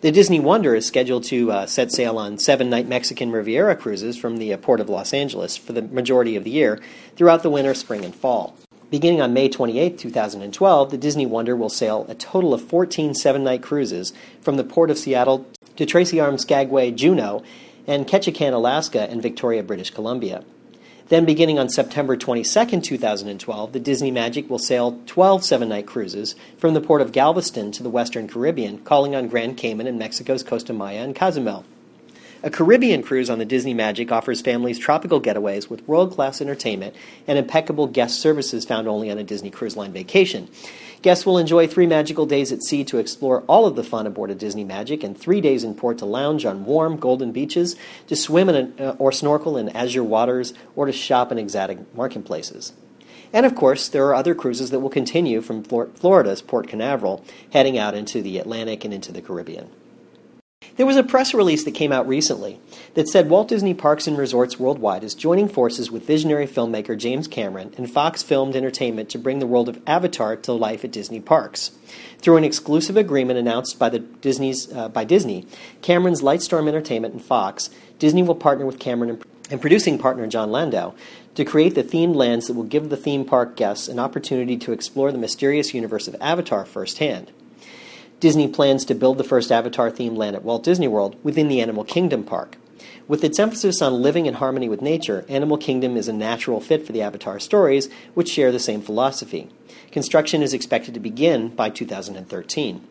The 0.01 0.11
Disney 0.11 0.39
Wonder 0.39 0.75
is 0.75 0.85
scheduled 0.85 1.23
to 1.23 1.51
uh, 1.51 1.65
set 1.65 1.91
sail 1.91 2.19
on 2.19 2.37
seven 2.37 2.69
night 2.69 2.87
Mexican 2.87 3.31
Riviera 3.31 3.75
cruises 3.75 4.15
from 4.15 4.37
the 4.37 4.53
uh, 4.53 4.57
port 4.57 4.79
of 4.79 4.89
Los 4.89 5.11
Angeles 5.11 5.57
for 5.57 5.73
the 5.73 5.81
majority 5.81 6.35
of 6.35 6.43
the 6.43 6.51
year 6.51 6.79
throughout 7.15 7.41
the 7.41 7.49
winter, 7.49 7.73
spring, 7.73 8.05
and 8.05 8.13
fall. 8.13 8.55
Beginning 8.91 9.21
on 9.21 9.33
May 9.33 9.49
28, 9.49 9.97
2012, 9.97 10.91
the 10.91 10.97
Disney 10.99 11.25
Wonder 11.25 11.55
will 11.55 11.69
sail 11.69 12.05
a 12.07 12.13
total 12.13 12.53
of 12.53 12.61
14 12.61 13.15
seven 13.15 13.43
night 13.43 13.63
cruises 13.63 14.13
from 14.39 14.57
the 14.57 14.63
Port 14.63 14.91
of 14.91 14.99
Seattle 14.99 15.47
to 15.77 15.85
Tracy 15.87 16.19
Arm 16.19 16.37
Skagway, 16.37 16.91
Juneau, 16.91 17.43
and 17.87 18.07
Ketchikan, 18.07 18.53
Alaska, 18.53 19.09
and 19.09 19.23
Victoria, 19.23 19.63
British 19.63 19.89
Columbia. 19.89 20.43
Then, 21.07 21.23
beginning 21.25 21.59
on 21.59 21.69
September 21.69 22.17
22, 22.17 22.81
2012, 22.81 23.73
the 23.73 23.79
Disney 23.79 24.09
Magic 24.09 24.49
will 24.49 24.57
sail 24.57 24.99
12 25.05 25.43
seven 25.43 25.69
night 25.69 25.85
cruises 25.85 26.35
from 26.57 26.73
the 26.73 26.81
port 26.81 26.99
of 26.99 27.11
Galveston 27.11 27.71
to 27.73 27.83
the 27.83 27.91
Western 27.91 28.27
Caribbean, 28.27 28.79
calling 28.79 29.15
on 29.15 29.27
Grand 29.27 29.55
Cayman 29.55 29.85
and 29.85 29.99
Mexico's 29.99 30.41
Costa 30.41 30.73
Maya 30.73 31.03
and 31.03 31.15
Cozumel. 31.15 31.63
A 32.43 32.49
Caribbean 32.49 33.01
cruise 33.01 33.29
on 33.29 33.39
the 33.39 33.45
Disney 33.45 33.73
Magic 33.73 34.11
offers 34.11 34.41
families 34.41 34.77
tropical 34.77 35.21
getaways 35.21 35.69
with 35.69 35.87
world 35.87 36.13
class 36.13 36.41
entertainment 36.41 36.95
and 37.27 37.39
impeccable 37.39 37.87
guest 37.87 38.19
services 38.19 38.65
found 38.65 38.87
only 38.87 39.09
on 39.09 39.17
a 39.17 39.23
Disney 39.23 39.49
Cruise 39.49 39.75
Line 39.75 39.93
vacation. 39.93 40.49
Guests 41.01 41.25
will 41.25 41.37
enjoy 41.37 41.67
three 41.67 41.87
magical 41.87 42.25
days 42.25 42.51
at 42.51 42.61
sea 42.61 42.83
to 42.85 42.97
explore 42.97 43.41
all 43.47 43.65
of 43.65 43.75
the 43.75 43.83
fun 43.83 44.05
aboard 44.05 44.31
a 44.31 44.35
Disney 44.35 44.63
Magic 44.63 45.03
and 45.03 45.17
three 45.17 45.41
days 45.41 45.63
in 45.63 45.75
port 45.75 45.97
to 45.99 46.05
lounge 46.05 46.45
on 46.45 46.65
warm, 46.65 46.97
golden 46.97 47.31
beaches, 47.31 47.75
to 48.07 48.15
swim 48.15 48.49
in 48.49 48.73
uh, 48.79 48.95
or 48.99 49.11
snorkel 49.11 49.57
in 49.57 49.69
azure 49.69 50.03
waters, 50.03 50.53
or 50.75 50.85
to 50.85 50.91
shop 50.91 51.31
in 51.31 51.39
exotic 51.39 51.77
marketplaces. 51.95 52.73
And 53.33 53.45
of 53.45 53.55
course, 53.55 53.87
there 53.87 54.05
are 54.07 54.15
other 54.15 54.35
cruises 54.35 54.69
that 54.71 54.79
will 54.79 54.89
continue 54.89 55.41
from 55.41 55.63
Florida's 55.63 56.41
Port 56.41 56.67
Canaveral, 56.67 57.23
heading 57.51 57.77
out 57.77 57.95
into 57.95 58.21
the 58.21 58.37
Atlantic 58.37 58.85
and 58.85 58.93
into 58.93 59.11
the 59.11 59.21
Caribbean. 59.21 59.69
There 60.77 60.85
was 60.85 60.97
a 60.97 61.03
press 61.03 61.33
release 61.33 61.63
that 61.63 61.71
came 61.71 61.91
out 61.91 62.07
recently 62.07 62.59
that 62.95 63.07
said 63.07 63.29
Walt 63.29 63.47
Disney 63.47 63.73
Parks 63.73 64.07
and 64.07 64.17
Resorts 64.17 64.59
Worldwide 64.59 65.03
is 65.03 65.15
joining 65.15 65.47
forces 65.47 65.89
with 65.89 66.05
visionary 66.05 66.47
filmmaker 66.47 66.97
James 66.97 67.27
Cameron 67.27 67.73
and 67.77 67.89
Fox 67.89 68.23
Filmed 68.23 68.55
Entertainment 68.55 69.09
to 69.09 69.17
bring 69.17 69.39
the 69.39 69.47
world 69.47 69.69
of 69.69 69.81
Avatar 69.87 70.35
to 70.35 70.53
life 70.53 70.83
at 70.83 70.91
Disney 70.91 71.21
parks. 71.21 71.71
Through 72.19 72.37
an 72.37 72.43
exclusive 72.43 72.97
agreement 72.97 73.39
announced 73.39 73.79
by, 73.79 73.89
the 73.89 73.99
Disney's, 73.99 74.71
uh, 74.73 74.89
by 74.89 75.05
Disney, 75.05 75.47
Cameron's 75.81 76.21
Lightstorm 76.21 76.67
Entertainment, 76.67 77.13
and 77.13 77.23
Fox, 77.23 77.69
Disney 77.99 78.23
will 78.23 78.35
partner 78.35 78.65
with 78.65 78.79
Cameron 78.79 79.11
and, 79.11 79.23
and 79.49 79.61
producing 79.61 79.97
partner 79.97 80.27
Jon 80.27 80.51
Landau 80.51 80.93
to 81.35 81.45
create 81.45 81.75
the 81.75 81.83
themed 81.83 82.15
lands 82.15 82.47
that 82.47 82.53
will 82.53 82.63
give 82.63 82.89
the 82.89 82.97
theme 82.97 83.23
park 83.23 83.55
guests 83.55 83.87
an 83.87 83.99
opportunity 83.99 84.57
to 84.57 84.71
explore 84.71 85.11
the 85.11 85.17
mysterious 85.17 85.73
universe 85.73 86.07
of 86.07 86.15
Avatar 86.19 86.65
firsthand. 86.65 87.31
Disney 88.19 88.47
plans 88.47 88.85
to 88.85 88.95
build 88.95 89.17
the 89.17 89.23
first 89.23 89.51
Avatar 89.51 89.91
themed 89.91 90.17
land 90.17 90.35
at 90.35 90.43
Walt 90.43 90.63
Disney 90.63 90.87
World 90.87 91.15
within 91.23 91.47
the 91.47 91.61
Animal 91.61 91.83
Kingdom 91.83 92.23
park. 92.23 92.57
With 93.07 93.23
its 93.23 93.39
emphasis 93.39 93.81
on 93.81 94.01
living 94.01 94.25
in 94.25 94.35
harmony 94.35 94.67
with 94.67 94.81
nature, 94.81 95.25
Animal 95.29 95.57
Kingdom 95.57 95.95
is 95.95 96.07
a 96.07 96.13
natural 96.13 96.59
fit 96.59 96.85
for 96.85 96.91
the 96.91 97.01
Avatar 97.01 97.39
stories, 97.39 97.89
which 98.13 98.29
share 98.29 98.51
the 98.51 98.59
same 98.59 98.81
philosophy. 98.81 99.49
Construction 99.91 100.41
is 100.41 100.53
expected 100.53 100.93
to 100.93 100.99
begin 100.99 101.49
by 101.49 101.69
2013. 101.69 102.87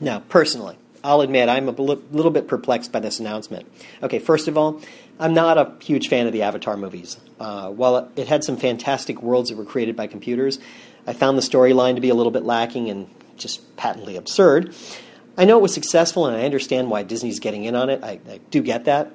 Now, 0.00 0.20
personally, 0.28 0.76
I'll 1.04 1.20
admit 1.20 1.48
I'm 1.48 1.68
a 1.68 1.72
little 1.72 2.30
bit 2.30 2.48
perplexed 2.48 2.92
by 2.92 3.00
this 3.00 3.20
announcement. 3.20 3.70
Okay, 4.02 4.18
first 4.18 4.48
of 4.48 4.58
all, 4.58 4.80
I'm 5.18 5.32
not 5.32 5.58
a 5.58 5.72
huge 5.82 6.08
fan 6.08 6.26
of 6.26 6.32
the 6.32 6.42
Avatar 6.42 6.76
movies. 6.76 7.16
Uh, 7.38 7.70
while 7.70 8.10
it 8.16 8.26
had 8.26 8.44
some 8.44 8.56
fantastic 8.56 9.22
worlds 9.22 9.50
that 9.50 9.56
were 9.56 9.64
created 9.64 9.96
by 9.96 10.06
computers, 10.06 10.58
I 11.06 11.12
found 11.12 11.38
the 11.38 11.42
storyline 11.42 11.94
to 11.94 12.00
be 12.00 12.10
a 12.10 12.14
little 12.14 12.32
bit 12.32 12.42
lacking 12.42 12.90
and 12.90 13.08
just 13.40 13.76
patently 13.76 14.16
absurd. 14.16 14.74
I 15.36 15.44
know 15.44 15.58
it 15.58 15.62
was 15.62 15.74
successful, 15.74 16.26
and 16.26 16.36
I 16.36 16.44
understand 16.44 16.90
why 16.90 17.02
Disney's 17.02 17.40
getting 17.40 17.64
in 17.64 17.74
on 17.74 17.90
it. 17.90 18.04
I, 18.04 18.20
I 18.28 18.40
do 18.50 18.62
get 18.62 18.84
that, 18.84 19.10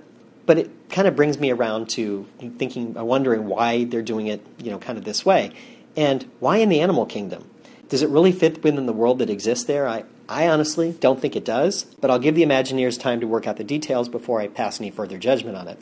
but 0.45 0.57
it 0.57 0.89
kind 0.89 1.07
of 1.07 1.15
brings 1.15 1.39
me 1.39 1.51
around 1.51 1.89
to 1.91 2.25
thinking, 2.57 2.97
uh, 2.97 3.03
wondering 3.03 3.45
why 3.45 3.85
they're 3.85 4.01
doing 4.01 4.27
it, 4.27 4.45
you 4.57 4.71
know, 4.71 4.79
kind 4.79 4.97
of 4.97 5.05
this 5.05 5.25
way, 5.25 5.51
and 5.95 6.29
why 6.39 6.57
in 6.57 6.69
the 6.69 6.81
animal 6.81 7.05
kingdom. 7.05 7.49
Does 7.87 8.01
it 8.01 8.09
really 8.09 8.31
fit 8.31 8.63
within 8.63 8.87
the 8.87 8.93
world 8.93 9.19
that 9.19 9.29
exists 9.29 9.65
there? 9.65 9.87
I, 9.87 10.05
I 10.27 10.47
honestly 10.47 10.93
don't 10.93 11.21
think 11.21 11.35
it 11.35 11.45
does, 11.45 11.83
but 12.01 12.09
I'll 12.09 12.17
give 12.17 12.33
the 12.33 12.41
Imagineers 12.41 12.99
time 12.99 13.19
to 13.19 13.27
work 13.27 13.45
out 13.45 13.57
the 13.57 13.63
details 13.63 14.09
before 14.09 14.41
I 14.41 14.47
pass 14.47 14.81
any 14.81 14.89
further 14.89 15.19
judgment 15.19 15.55
on 15.55 15.67
it. 15.67 15.79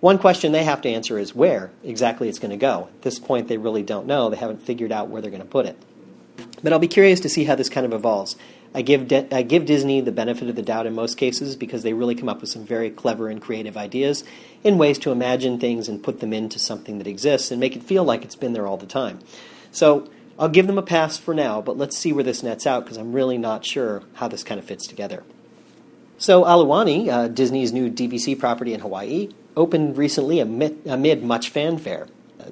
One 0.00 0.18
question 0.18 0.50
they 0.50 0.64
have 0.64 0.80
to 0.82 0.88
answer 0.88 1.18
is 1.18 1.34
where 1.34 1.70
exactly 1.84 2.28
it's 2.28 2.38
going 2.40 2.50
to 2.50 2.56
go. 2.56 2.88
At 2.92 3.02
this 3.02 3.20
point, 3.20 3.46
they 3.48 3.58
really 3.58 3.82
don't 3.82 4.06
know. 4.06 4.30
They 4.30 4.38
haven't 4.38 4.62
figured 4.62 4.90
out 4.90 5.08
where 5.08 5.22
they're 5.22 5.30
going 5.30 5.42
to 5.42 5.48
put 5.48 5.66
it. 5.66 5.76
But 6.62 6.72
I'll 6.72 6.78
be 6.78 6.88
curious 6.88 7.20
to 7.20 7.28
see 7.28 7.44
how 7.44 7.54
this 7.54 7.68
kind 7.68 7.86
of 7.86 7.92
evolves. 7.92 8.36
I 8.74 8.82
give, 8.82 9.08
De- 9.08 9.34
I 9.34 9.42
give 9.42 9.66
Disney 9.66 10.00
the 10.00 10.12
benefit 10.12 10.48
of 10.48 10.54
the 10.54 10.62
doubt 10.62 10.86
in 10.86 10.94
most 10.94 11.16
cases 11.16 11.56
because 11.56 11.82
they 11.82 11.92
really 11.92 12.14
come 12.14 12.28
up 12.28 12.40
with 12.40 12.50
some 12.50 12.64
very 12.64 12.90
clever 12.90 13.28
and 13.28 13.42
creative 13.42 13.76
ideas 13.76 14.22
in 14.62 14.78
ways 14.78 14.98
to 15.00 15.10
imagine 15.10 15.58
things 15.58 15.88
and 15.88 16.02
put 16.02 16.20
them 16.20 16.32
into 16.32 16.58
something 16.58 16.98
that 16.98 17.06
exists 17.06 17.50
and 17.50 17.58
make 17.58 17.74
it 17.74 17.82
feel 17.82 18.04
like 18.04 18.24
it's 18.24 18.36
been 18.36 18.52
there 18.52 18.66
all 18.66 18.76
the 18.76 18.86
time. 18.86 19.18
So 19.72 20.08
I'll 20.38 20.48
give 20.48 20.66
them 20.68 20.78
a 20.78 20.82
pass 20.82 21.18
for 21.18 21.34
now, 21.34 21.60
but 21.60 21.76
let's 21.76 21.98
see 21.98 22.12
where 22.12 22.24
this 22.24 22.42
nets 22.42 22.66
out 22.66 22.84
because 22.84 22.96
I'm 22.96 23.12
really 23.12 23.38
not 23.38 23.64
sure 23.64 24.04
how 24.14 24.28
this 24.28 24.44
kind 24.44 24.60
of 24.60 24.64
fits 24.64 24.86
together. 24.86 25.24
So 26.18 26.44
Aulani, 26.44 27.08
uh, 27.08 27.28
Disney's 27.28 27.72
new 27.72 27.90
DVC 27.90 28.38
property 28.38 28.72
in 28.72 28.80
Hawaii, 28.80 29.30
opened 29.56 29.98
recently 29.98 30.38
amid, 30.38 30.80
amid 30.86 31.24
much 31.24 31.48
fanfare. 31.48 32.06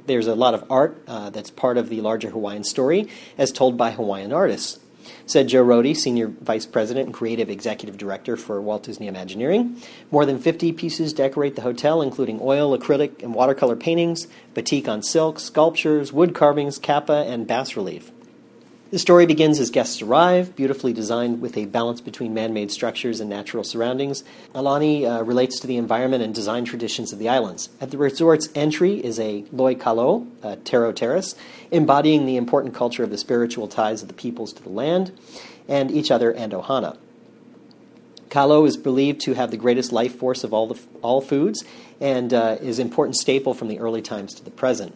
There's 0.06 0.26
a 0.26 0.34
lot 0.34 0.54
of 0.54 0.64
art 0.70 1.02
uh, 1.06 1.30
that's 1.30 1.50
part 1.50 1.76
of 1.76 1.88
the 1.88 2.00
larger 2.00 2.30
Hawaiian 2.30 2.64
story, 2.64 3.08
as 3.36 3.52
told 3.52 3.76
by 3.76 3.92
Hawaiian 3.92 4.32
artists. 4.32 4.80
Said 5.26 5.48
Joe 5.48 5.64
Rohde, 5.64 5.96
Senior 5.96 6.28
Vice 6.28 6.66
President 6.66 7.06
and 7.06 7.14
Creative 7.14 7.48
Executive 7.48 7.96
Director 7.96 8.36
for 8.36 8.60
Walt 8.60 8.82
Disney 8.84 9.06
Imagineering. 9.06 9.80
More 10.10 10.26
than 10.26 10.38
50 10.38 10.72
pieces 10.72 11.12
decorate 11.12 11.56
the 11.56 11.62
hotel, 11.62 12.02
including 12.02 12.40
oil, 12.42 12.76
acrylic, 12.76 13.22
and 13.22 13.34
watercolor 13.34 13.76
paintings, 13.76 14.26
batik 14.54 14.88
on 14.88 15.02
silk, 15.02 15.38
sculptures, 15.38 16.12
wood 16.12 16.34
carvings, 16.34 16.78
kapa, 16.78 17.24
and 17.26 17.46
bas 17.46 17.76
relief. 17.76 18.10
The 18.90 18.98
story 18.98 19.26
begins 19.26 19.60
as 19.60 19.68
guests 19.68 20.00
arrive, 20.00 20.56
beautifully 20.56 20.94
designed 20.94 21.42
with 21.42 21.58
a 21.58 21.66
balance 21.66 22.00
between 22.00 22.32
man 22.32 22.54
made 22.54 22.70
structures 22.70 23.20
and 23.20 23.28
natural 23.28 23.62
surroundings. 23.62 24.24
Aulani 24.54 25.04
uh, 25.04 25.22
relates 25.24 25.60
to 25.60 25.66
the 25.66 25.76
environment 25.76 26.22
and 26.22 26.34
design 26.34 26.64
traditions 26.64 27.12
of 27.12 27.18
the 27.18 27.28
islands. 27.28 27.68
At 27.82 27.90
the 27.90 27.98
resort's 27.98 28.48
entry 28.54 29.04
is 29.04 29.20
a 29.20 29.44
Loi 29.52 29.74
Kalo, 29.74 30.26
a 30.42 30.56
Taro 30.56 30.92
terrace, 30.92 31.34
embodying 31.70 32.24
the 32.24 32.38
important 32.38 32.74
culture 32.74 33.04
of 33.04 33.10
the 33.10 33.18
spiritual 33.18 33.68
ties 33.68 34.00
of 34.00 34.08
the 34.08 34.14
peoples 34.14 34.54
to 34.54 34.62
the 34.62 34.70
land 34.70 35.12
and 35.68 35.90
each 35.90 36.10
other 36.10 36.32
and 36.32 36.54
Ohana. 36.54 36.96
Kalo 38.30 38.64
is 38.64 38.78
believed 38.78 39.20
to 39.20 39.34
have 39.34 39.50
the 39.50 39.58
greatest 39.58 39.92
life 39.92 40.16
force 40.16 40.44
of 40.44 40.54
all, 40.54 40.66
the, 40.66 40.80
all 41.02 41.20
foods 41.20 41.62
and 42.00 42.32
uh, 42.32 42.56
is 42.62 42.78
an 42.78 42.86
important 42.86 43.16
staple 43.16 43.52
from 43.52 43.68
the 43.68 43.80
early 43.80 44.00
times 44.00 44.32
to 44.32 44.42
the 44.42 44.50
present. 44.50 44.94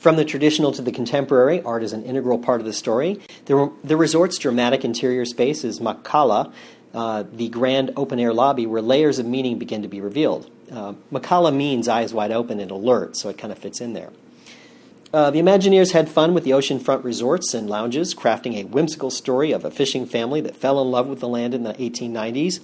From 0.00 0.16
the 0.16 0.24
traditional 0.24 0.72
to 0.72 0.80
the 0.80 0.92
contemporary, 0.92 1.60
art 1.60 1.82
is 1.82 1.92
an 1.92 2.04
integral 2.04 2.38
part 2.38 2.62
of 2.62 2.66
the 2.66 2.72
story. 2.72 3.20
The, 3.44 3.70
the 3.84 3.98
resort's 3.98 4.38
dramatic 4.38 4.82
interior 4.82 5.26
space 5.26 5.62
is 5.62 5.78
Makala, 5.78 6.54
uh, 6.94 7.24
the 7.30 7.50
grand 7.50 7.92
open 7.98 8.18
air 8.18 8.32
lobby 8.32 8.64
where 8.64 8.80
layers 8.80 9.18
of 9.18 9.26
meaning 9.26 9.58
begin 9.58 9.82
to 9.82 9.88
be 9.88 10.00
revealed. 10.00 10.50
Uh, 10.72 10.94
Makala 11.12 11.54
means 11.54 11.86
eyes 11.86 12.14
wide 12.14 12.32
open 12.32 12.60
and 12.60 12.70
alert, 12.70 13.14
so 13.14 13.28
it 13.28 13.36
kind 13.36 13.52
of 13.52 13.58
fits 13.58 13.82
in 13.82 13.92
there. 13.92 14.08
Uh, 15.12 15.30
the 15.30 15.38
Imagineers 15.38 15.92
had 15.92 16.08
fun 16.08 16.32
with 16.32 16.44
the 16.44 16.52
oceanfront 16.52 17.04
resorts 17.04 17.52
and 17.52 17.68
lounges, 17.68 18.14
crafting 18.14 18.54
a 18.54 18.64
whimsical 18.64 19.10
story 19.10 19.52
of 19.52 19.66
a 19.66 19.70
fishing 19.70 20.06
family 20.06 20.40
that 20.40 20.56
fell 20.56 20.80
in 20.80 20.90
love 20.90 21.08
with 21.08 21.20
the 21.20 21.28
land 21.28 21.52
in 21.52 21.62
the 21.62 21.74
1890s 21.74 22.60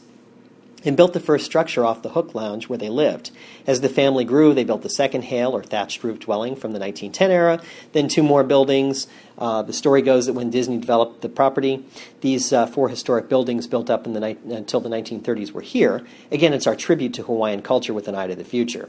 and 0.85 0.97
built 0.97 1.12
the 1.12 1.21
first 1.21 1.45
structure 1.45 1.85
off 1.85 2.02
the 2.02 2.11
Hook 2.11 2.35
Lounge 2.35 2.68
where 2.68 2.78
they 2.78 2.88
lived. 2.88 3.30
As 3.66 3.80
the 3.80 3.88
family 3.88 4.25
grew, 4.25 4.54
they 4.54 4.64
built 4.64 4.83
the 4.83 4.90
second 4.90 5.23
hail 5.23 5.50
or 5.50 5.62
thatched 5.62 6.04
roof 6.04 6.21
dwelling 6.21 6.54
from 6.54 6.73
the 6.73 6.78
1910 6.78 7.30
era, 7.30 7.61
then 7.92 8.09
two 8.09 8.23
more 8.23 8.45
buildings. 8.45 9.06
Uh, 9.38 9.62
the 9.62 9.73
story 9.73 10.02
goes 10.02 10.26
that 10.26 10.35
when 10.35 10.50
Disney 10.50 10.78
developed 10.78 11.23
the 11.23 11.28
property, 11.28 11.85
these 12.21 12.52
uh, 12.52 12.66
four 12.66 12.88
historic 12.88 13.28
buildings 13.28 13.66
built 13.66 13.90
up 13.90 14.04
the 14.04 14.21
ni- 14.21 14.54
until 14.54 14.80
the 14.80 14.88
1930s 14.88 15.52
were 15.52 15.61
here. 15.61 16.06
Again, 16.30 16.52
it's 16.52 16.66
our 16.66 16.76
tribute 16.76 17.14
to 17.14 17.23
Hawaiian 17.23 17.62
culture 17.62 17.92
with 17.92 18.09
an 18.09 18.14
eye 18.14 18.28
to 18.28 18.35
the 18.35 18.45
future. 18.45 18.88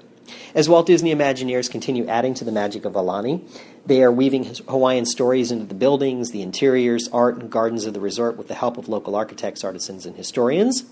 As 0.53 0.67
Walt 0.67 0.87
Disney 0.87 1.13
Imagineers 1.13 1.71
continue 1.71 2.05
adding 2.07 2.33
to 2.35 2.43
the 2.43 2.51
magic 2.51 2.85
of 2.85 2.93
Aulani, 2.93 3.47
they 3.85 4.03
are 4.03 4.11
weaving 4.11 4.43
Hawaiian 4.67 5.05
stories 5.05 5.51
into 5.51 5.65
the 5.65 5.73
buildings, 5.73 6.31
the 6.31 6.41
interiors, 6.41 7.07
art, 7.09 7.37
and 7.37 7.49
gardens 7.49 7.85
of 7.85 7.93
the 7.93 8.01
resort 8.01 8.35
with 8.35 8.49
the 8.49 8.53
help 8.53 8.77
of 8.77 8.89
local 8.89 9.15
architects, 9.15 9.63
artisans, 9.63 10.05
and 10.05 10.15
historians. 10.15 10.83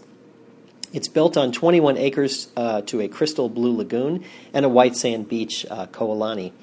It's 0.95 1.09
built 1.09 1.35
on 1.35 1.51
21 1.51 1.97
acres 1.97 2.47
uh, 2.55 2.79
to 2.83 3.01
a 3.01 3.09
crystal 3.09 3.49
blue 3.49 3.75
lagoon 3.75 4.23
and 4.53 4.65
a 4.65 4.69
white 4.69 4.95
sand 4.95 5.27
beach, 5.27 5.65
uh, 5.69 5.87
Ko 5.87 6.07
Olina. 6.07 6.53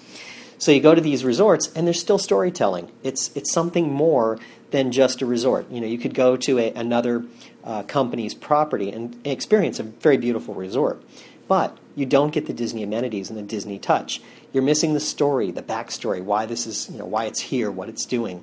So 0.59 0.71
you 0.71 0.81
go 0.81 0.95
to 0.95 1.01
these 1.01 1.25
resorts, 1.25 1.73
and 1.75 1.87
there's 1.87 1.99
still 1.99 2.19
storytelling. 2.19 2.91
It's 3.03 3.35
it's 3.35 3.53
something 3.53 3.93
more 3.93 4.39
than 4.71 4.93
just 4.93 5.21
a 5.21 5.27
resort. 5.27 5.71
You 5.71 5.81
know, 5.81 5.87
you 5.87 5.99
could 5.99 6.15
go 6.15 6.37
to 6.37 6.59
a, 6.59 6.73
another 6.73 7.25
uh, 7.65 7.83
company's 7.83 8.35
property 8.35 8.91
and 8.91 9.17
experience 9.27 9.81
a 9.81 9.83
very 9.83 10.17
beautiful 10.17 10.55
resort, 10.55 11.03
but 11.49 11.77
you 11.95 12.07
don't 12.07 12.33
get 12.33 12.47
the 12.47 12.53
Disney 12.53 12.83
amenities 12.83 13.29
and 13.29 13.39
the 13.39 13.43
Disney 13.43 13.79
touch. 13.79 14.23
You're 14.53 14.63
missing 14.63 14.95
the 14.95 15.01
story, 15.01 15.51
the 15.51 15.63
backstory, 15.63 16.23
why 16.23 16.47
this 16.47 16.67
is, 16.67 16.89
you 16.91 16.99
know, 16.99 17.07
why 17.07 17.25
it's 17.25 17.41
here, 17.41 17.71
what 17.71 17.89
it's 17.89 18.05
doing. 18.05 18.43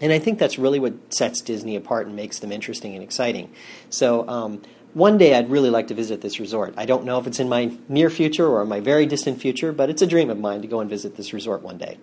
And 0.00 0.12
I 0.12 0.18
think 0.18 0.38
that's 0.38 0.58
really 0.58 0.78
what 0.78 1.14
sets 1.14 1.40
Disney 1.40 1.76
apart 1.76 2.06
and 2.06 2.16
makes 2.16 2.40
them 2.40 2.52
interesting 2.52 2.94
and 2.94 3.02
exciting. 3.02 3.52
So 3.88 4.28
um, 4.28 4.62
one 4.94 5.16
day 5.16 5.34
I'd 5.34 5.48
really 5.48 5.70
like 5.70 5.88
to 5.88 5.94
visit 5.94 6.20
this 6.20 6.40
resort. 6.40 6.74
I 6.76 6.86
don't 6.86 7.04
know 7.04 7.18
if 7.18 7.26
it's 7.26 7.40
in 7.40 7.48
my 7.48 7.72
near 7.88 8.10
future 8.10 8.46
or 8.46 8.64
my 8.66 8.80
very 8.80 9.06
distant 9.06 9.40
future, 9.40 9.72
but 9.72 9.88
it's 9.88 10.02
a 10.02 10.06
dream 10.06 10.28
of 10.28 10.38
mine 10.38 10.60
to 10.62 10.68
go 10.68 10.80
and 10.80 10.90
visit 10.90 11.16
this 11.16 11.32
resort 11.32 11.62
one 11.62 11.78
day. 11.78 11.98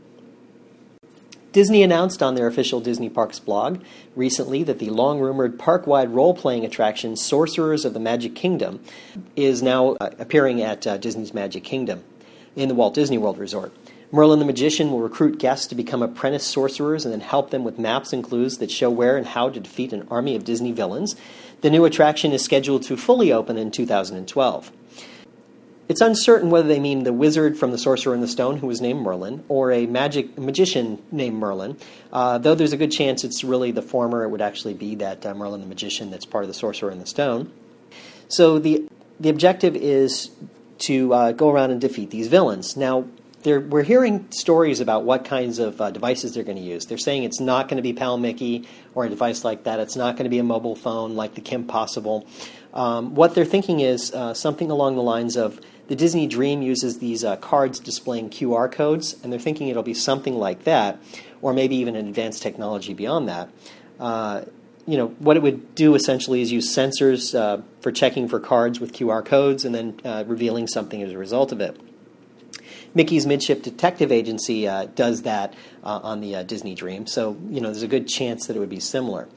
Disney 1.52 1.82
announced 1.82 2.22
on 2.22 2.36
their 2.36 2.48
official 2.48 2.80
Disney 2.80 3.10
Parks 3.10 3.40
blog 3.40 3.82
recently 4.16 4.64
that 4.64 4.80
the 4.80 4.92
long 4.92 5.20
rumored 5.20 5.58
park 5.58 5.88
wide 5.88 6.12
role 6.12 6.36
playing 6.36 6.64
attraction 6.64 7.16
Sorcerers 7.16 7.86
of 7.86 7.94
the 7.94 8.00
Magic 8.00 8.36
Kingdom 8.36 8.80
is 9.36 9.64
now 9.64 9.98
uh, 10.00 10.12
appearing 10.20 10.62
at 10.62 10.86
uh, 10.86 10.98
Disney's 10.98 11.34
Magic 11.34 11.64
Kingdom 11.64 12.04
in 12.60 12.68
the 12.68 12.75
Walt 12.75 12.94
Disney 12.94 13.18
World 13.18 13.38
Resort. 13.38 13.74
Merlin 14.12 14.39
the 14.39 14.46
Magician 14.46 14.92
will 14.92 15.00
recruit 15.00 15.39
guests 15.39 15.68
to 15.68 15.75
become 15.75 16.01
apprentice 16.01 16.46
sorcerers 16.46 17.06
and 17.06 17.13
then 17.13 17.22
help 17.22 17.51
them 17.51 17.63
with 17.63 17.80
maps 17.80 18.12
and 18.12 18.24
clues 18.24 18.58
that 18.58 18.70
show 18.70 18.89
where 18.89 19.18
and 19.18 19.28
how 19.28 19.50
to 19.50 19.60
defeat 19.60 19.94
an 19.94 20.08
army 20.12 20.36
of 20.36 20.44
Disney 20.44 20.72
villains. 20.72 21.16
The 21.62 21.70
new 21.70 21.86
attraction 21.86 22.32
is 22.34 22.44
scheduled 22.44 22.84
to 22.84 22.98
fully 22.98 23.32
open 23.32 23.58
in 23.58 23.72
2012. 23.72 24.72
It's 25.88 26.01
uncertain 26.01 26.50
whether 26.50 26.68
they 26.68 26.80
mean 26.80 27.04
the 27.04 27.13
wizard 27.13 27.58
from 27.58 27.72
The 27.72 27.78
Sorcerer 27.78 28.13
and 28.13 28.22
the 28.22 28.28
Stone, 28.28 28.58
who 28.58 28.68
was 28.68 28.82
named 28.82 29.01
Merlin, 29.01 29.44
or 29.48 29.72
a 29.72 29.86
magic 29.86 30.38
magician 30.38 31.01
named 31.12 31.38
Merlin. 31.38 31.78
Uh, 32.12 32.38
though 32.39 32.56
there's 32.56 32.74
a 32.74 32.78
good 32.78 32.92
chance 32.92 33.24
it's 33.24 33.44
really 33.44 33.72
the 33.72 33.82
former. 33.82 34.24
It 34.24 34.30
would 34.30 34.42
actually 34.42 34.75
be 34.75 34.96
that 34.96 35.25
uh, 35.25 35.34
Merlin 35.34 35.62
the 35.62 35.68
magician 35.68 36.12
that's 36.12 36.25
part 36.25 36.44
of 36.44 36.48
The 36.48 36.54
Sorcerer 36.54 36.92
and 36.92 37.01
the 37.01 37.08
Stone. 37.08 37.51
So 38.28 38.60
the 38.60 38.88
the 39.20 39.30
objective 39.30 39.75
is 39.75 40.30
to 40.80 41.14
uh, 41.14 41.32
go 41.32 41.50
around 41.50 41.72
and 41.72 41.82
defeat 41.82 42.10
these 42.10 42.28
villains. 42.28 42.76
Now, 42.76 43.06
we're 43.46 43.84
hearing 43.84 44.30
stories 44.32 44.82
about 44.82 45.06
what 45.06 45.24
kinds 45.24 45.60
of 45.60 45.80
uh, 45.80 45.92
devices 45.92 46.34
they're 46.34 46.44
going 46.44 46.58
to 46.58 46.64
use. 46.64 46.88
They're 46.88 46.98
saying 46.98 47.24
it's 47.24 47.40
not 47.40 47.70
going 47.70 47.78
to 47.78 47.84
be 47.84 47.94
Pal 47.94 48.18
Mickey 48.18 48.68
or 48.96 49.06
a 49.06 49.10
device 49.10 49.46
like 49.46 49.64
that. 49.64 49.80
It's 49.80 49.96
not 49.96 50.16
going 50.16 50.26
to 50.26 50.30
be 50.30 50.40
a 50.40 50.44
mobile 50.44 50.76
phone 50.76 51.16
like 51.16 51.36
the 51.36 51.42
Kim 51.42 51.66
Possible. 51.66 52.28
Um, 52.74 53.16
what 53.16 53.36
they're 53.36 53.46
thinking 53.46 53.80
is 53.80 54.14
uh, 54.14 54.34
something 54.34 54.70
along 54.70 54.96
the 54.96 55.02
lines 55.02 55.38
of 55.38 55.60
the 55.88 55.96
Disney 55.96 56.28
Dream 56.28 56.62
uses 56.62 57.00
these 57.00 57.24
uh, 57.24 57.38
cards 57.38 57.80
displaying 57.80 58.30
QR 58.30 58.72
codes, 58.72 59.16
and 59.24 59.32
they're 59.32 59.40
thinking 59.40 59.70
it'll 59.70 59.84
be 59.84 59.96
something 59.96 60.36
like 60.36 60.66
that, 60.66 61.00
or 61.42 61.54
maybe 61.54 61.78
even 61.78 61.96
an 61.96 62.08
advanced 62.08 62.44
technology 62.44 62.94
beyond 62.94 63.28
that. 63.30 63.50
You 64.89 64.98
know, 64.98 65.08
what 65.19 65.38
it 65.38 65.43
would 65.43 65.75
do 65.75 65.93
essentially 65.93 66.41
is 66.41 66.51
use 66.51 66.75
sensors 66.75 67.38
uh, 67.38 67.62
for 67.81 67.91
checking 67.91 68.27
for 68.27 68.39
cards 68.39 68.79
with 68.79 68.91
QR 68.91 69.24
codes 69.24 69.63
and 69.63 69.75
then 69.75 70.01
uh, 70.03 70.24
revealing 70.25 70.65
something 70.65 71.03
as 71.03 71.12
a 71.12 71.17
result 71.17 71.51
of 71.51 71.62
it. 71.62 71.79
Mickey's 72.96 73.27
Midship 73.27 73.62
Detective 73.62 74.12
Agency 74.12 74.67
uh, 74.67 74.86
does 74.86 75.22
that 75.22 75.53
uh, 75.84 76.00
on 76.01 76.22
the 76.22 76.38
uh, 76.38 76.41
Disney 76.41 76.74
Dream, 76.74 77.05
so 77.05 77.38
you 77.51 77.62
know 77.62 77.69
there's 77.69 77.84
a 77.84 77.88
good 77.88 78.08
chance 78.08 78.48
that 78.48 78.55
it 78.55 78.60
would 78.60 78.67
be 78.67 78.79
similar. 78.79 79.29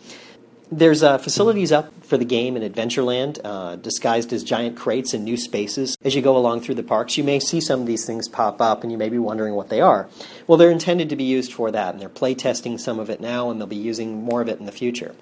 There's 0.71 1.03
uh, 1.03 1.19
facilities 1.19 1.71
up 1.71 1.93
for 2.03 2.17
the 2.17 2.25
game 2.25 2.57
in 2.57 2.63
Adventureland, 2.63 3.83
disguised 3.83 4.33
as 4.33 4.43
giant 4.43 4.79
crates 4.79 5.13
in 5.13 5.23
new 5.23 5.37
spaces. 5.37 5.99
As 6.03 6.15
you 6.15 6.23
go 6.23 6.35
along 6.35 6.63
through 6.63 6.77
the 6.77 6.83
parks, 6.83 7.19
you 7.19 7.25
may 7.25 7.41
see 7.41 7.61
some 7.61 7.83
of 7.83 7.87
these 7.87 8.07
things 8.07 8.27
pop 8.27 8.63
up, 8.63 8.83
and 8.83 8.91
you 8.91 8.97
may 8.97 9.11
be 9.11 9.19
wondering 9.19 9.53
what 9.53 9.69
they 9.69 9.83
are. 9.83 10.09
Well, 10.47 10.57
they're 10.57 10.71
intended 10.71 11.11
to 11.11 11.17
be 11.17 11.25
used 11.25 11.53
for 11.53 11.71
that, 11.71 11.93
and 11.93 12.01
they're 12.01 12.09
play 12.09 12.35
testing 12.35 12.79
some 12.79 12.99
of 12.99 13.11
it 13.11 13.21
now, 13.21 13.51
and 13.51 13.61
they'll 13.61 13.67
be 13.67 13.77
using 13.77 14.25
more 14.25 14.41
of 14.41 14.49
it 14.49 14.59
in 14.59 14.65
the 14.65 14.73
future 14.73 15.15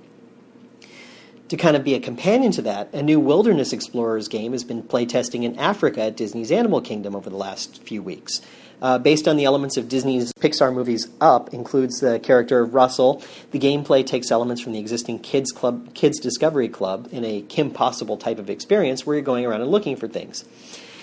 to 1.50 1.56
kind 1.56 1.76
of 1.76 1.82
be 1.82 1.94
a 1.94 2.00
companion 2.00 2.52
to 2.52 2.62
that, 2.62 2.94
a 2.94 3.02
new 3.02 3.18
Wilderness 3.18 3.72
Explorers 3.72 4.28
game 4.28 4.52
has 4.52 4.62
been 4.62 4.84
playtesting 4.84 5.42
in 5.42 5.58
Africa 5.58 6.02
at 6.02 6.16
Disney's 6.16 6.52
Animal 6.52 6.80
Kingdom 6.80 7.16
over 7.16 7.28
the 7.28 7.36
last 7.36 7.82
few 7.82 8.04
weeks. 8.04 8.40
Uh, 8.80 8.98
based 8.98 9.26
on 9.26 9.36
the 9.36 9.44
elements 9.44 9.76
of 9.76 9.88
Disney's 9.88 10.32
Pixar 10.34 10.72
movies, 10.72 11.08
Up 11.20 11.52
includes 11.52 11.98
the 11.98 12.20
character 12.20 12.60
of 12.60 12.72
Russell. 12.72 13.20
The 13.50 13.58
gameplay 13.58 14.06
takes 14.06 14.30
elements 14.30 14.62
from 14.62 14.74
the 14.74 14.78
existing 14.78 15.18
Kids 15.18 15.50
Club, 15.50 15.92
Kids 15.92 16.20
Discovery 16.20 16.68
Club, 16.68 17.08
in 17.10 17.24
a 17.24 17.42
Kim 17.42 17.72
Possible 17.72 18.16
type 18.16 18.38
of 18.38 18.48
experience 18.48 19.04
where 19.04 19.16
you're 19.16 19.24
going 19.24 19.44
around 19.44 19.60
and 19.60 19.72
looking 19.72 19.96
for 19.96 20.06
things. 20.06 20.44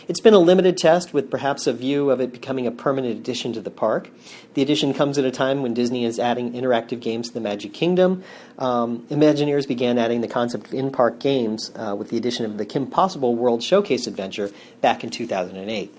It's 0.07 0.21
been 0.21 0.33
a 0.33 0.39
limited 0.39 0.77
test 0.77 1.13
with 1.13 1.29
perhaps 1.29 1.67
a 1.67 1.73
view 1.73 2.11
of 2.11 2.21
it 2.21 2.31
becoming 2.31 2.65
a 2.65 2.71
permanent 2.71 3.19
addition 3.19 3.51
to 3.53 3.61
the 3.61 3.69
park. 3.69 4.09
The 4.53 4.61
addition 4.61 4.93
comes 4.93 5.17
at 5.17 5.25
a 5.25 5.31
time 5.31 5.61
when 5.61 5.73
Disney 5.73 6.05
is 6.05 6.17
adding 6.17 6.53
interactive 6.53 7.01
games 7.01 7.27
to 7.27 7.33
the 7.33 7.41
Magic 7.41 7.73
Kingdom. 7.73 8.23
Um, 8.57 9.05
Imagineers 9.09 9.67
began 9.67 9.97
adding 9.97 10.21
the 10.21 10.29
concept 10.29 10.67
of 10.67 10.73
in 10.73 10.91
park 10.91 11.19
games 11.19 11.73
uh, 11.75 11.93
with 11.97 12.09
the 12.09 12.15
addition 12.15 12.45
of 12.45 12.57
the 12.57 12.65
Kim 12.65 12.87
Possible 12.87 13.35
World 13.35 13.61
Showcase 13.61 14.07
Adventure 14.07 14.49
back 14.79 15.03
in 15.03 15.09
2008. 15.09 15.93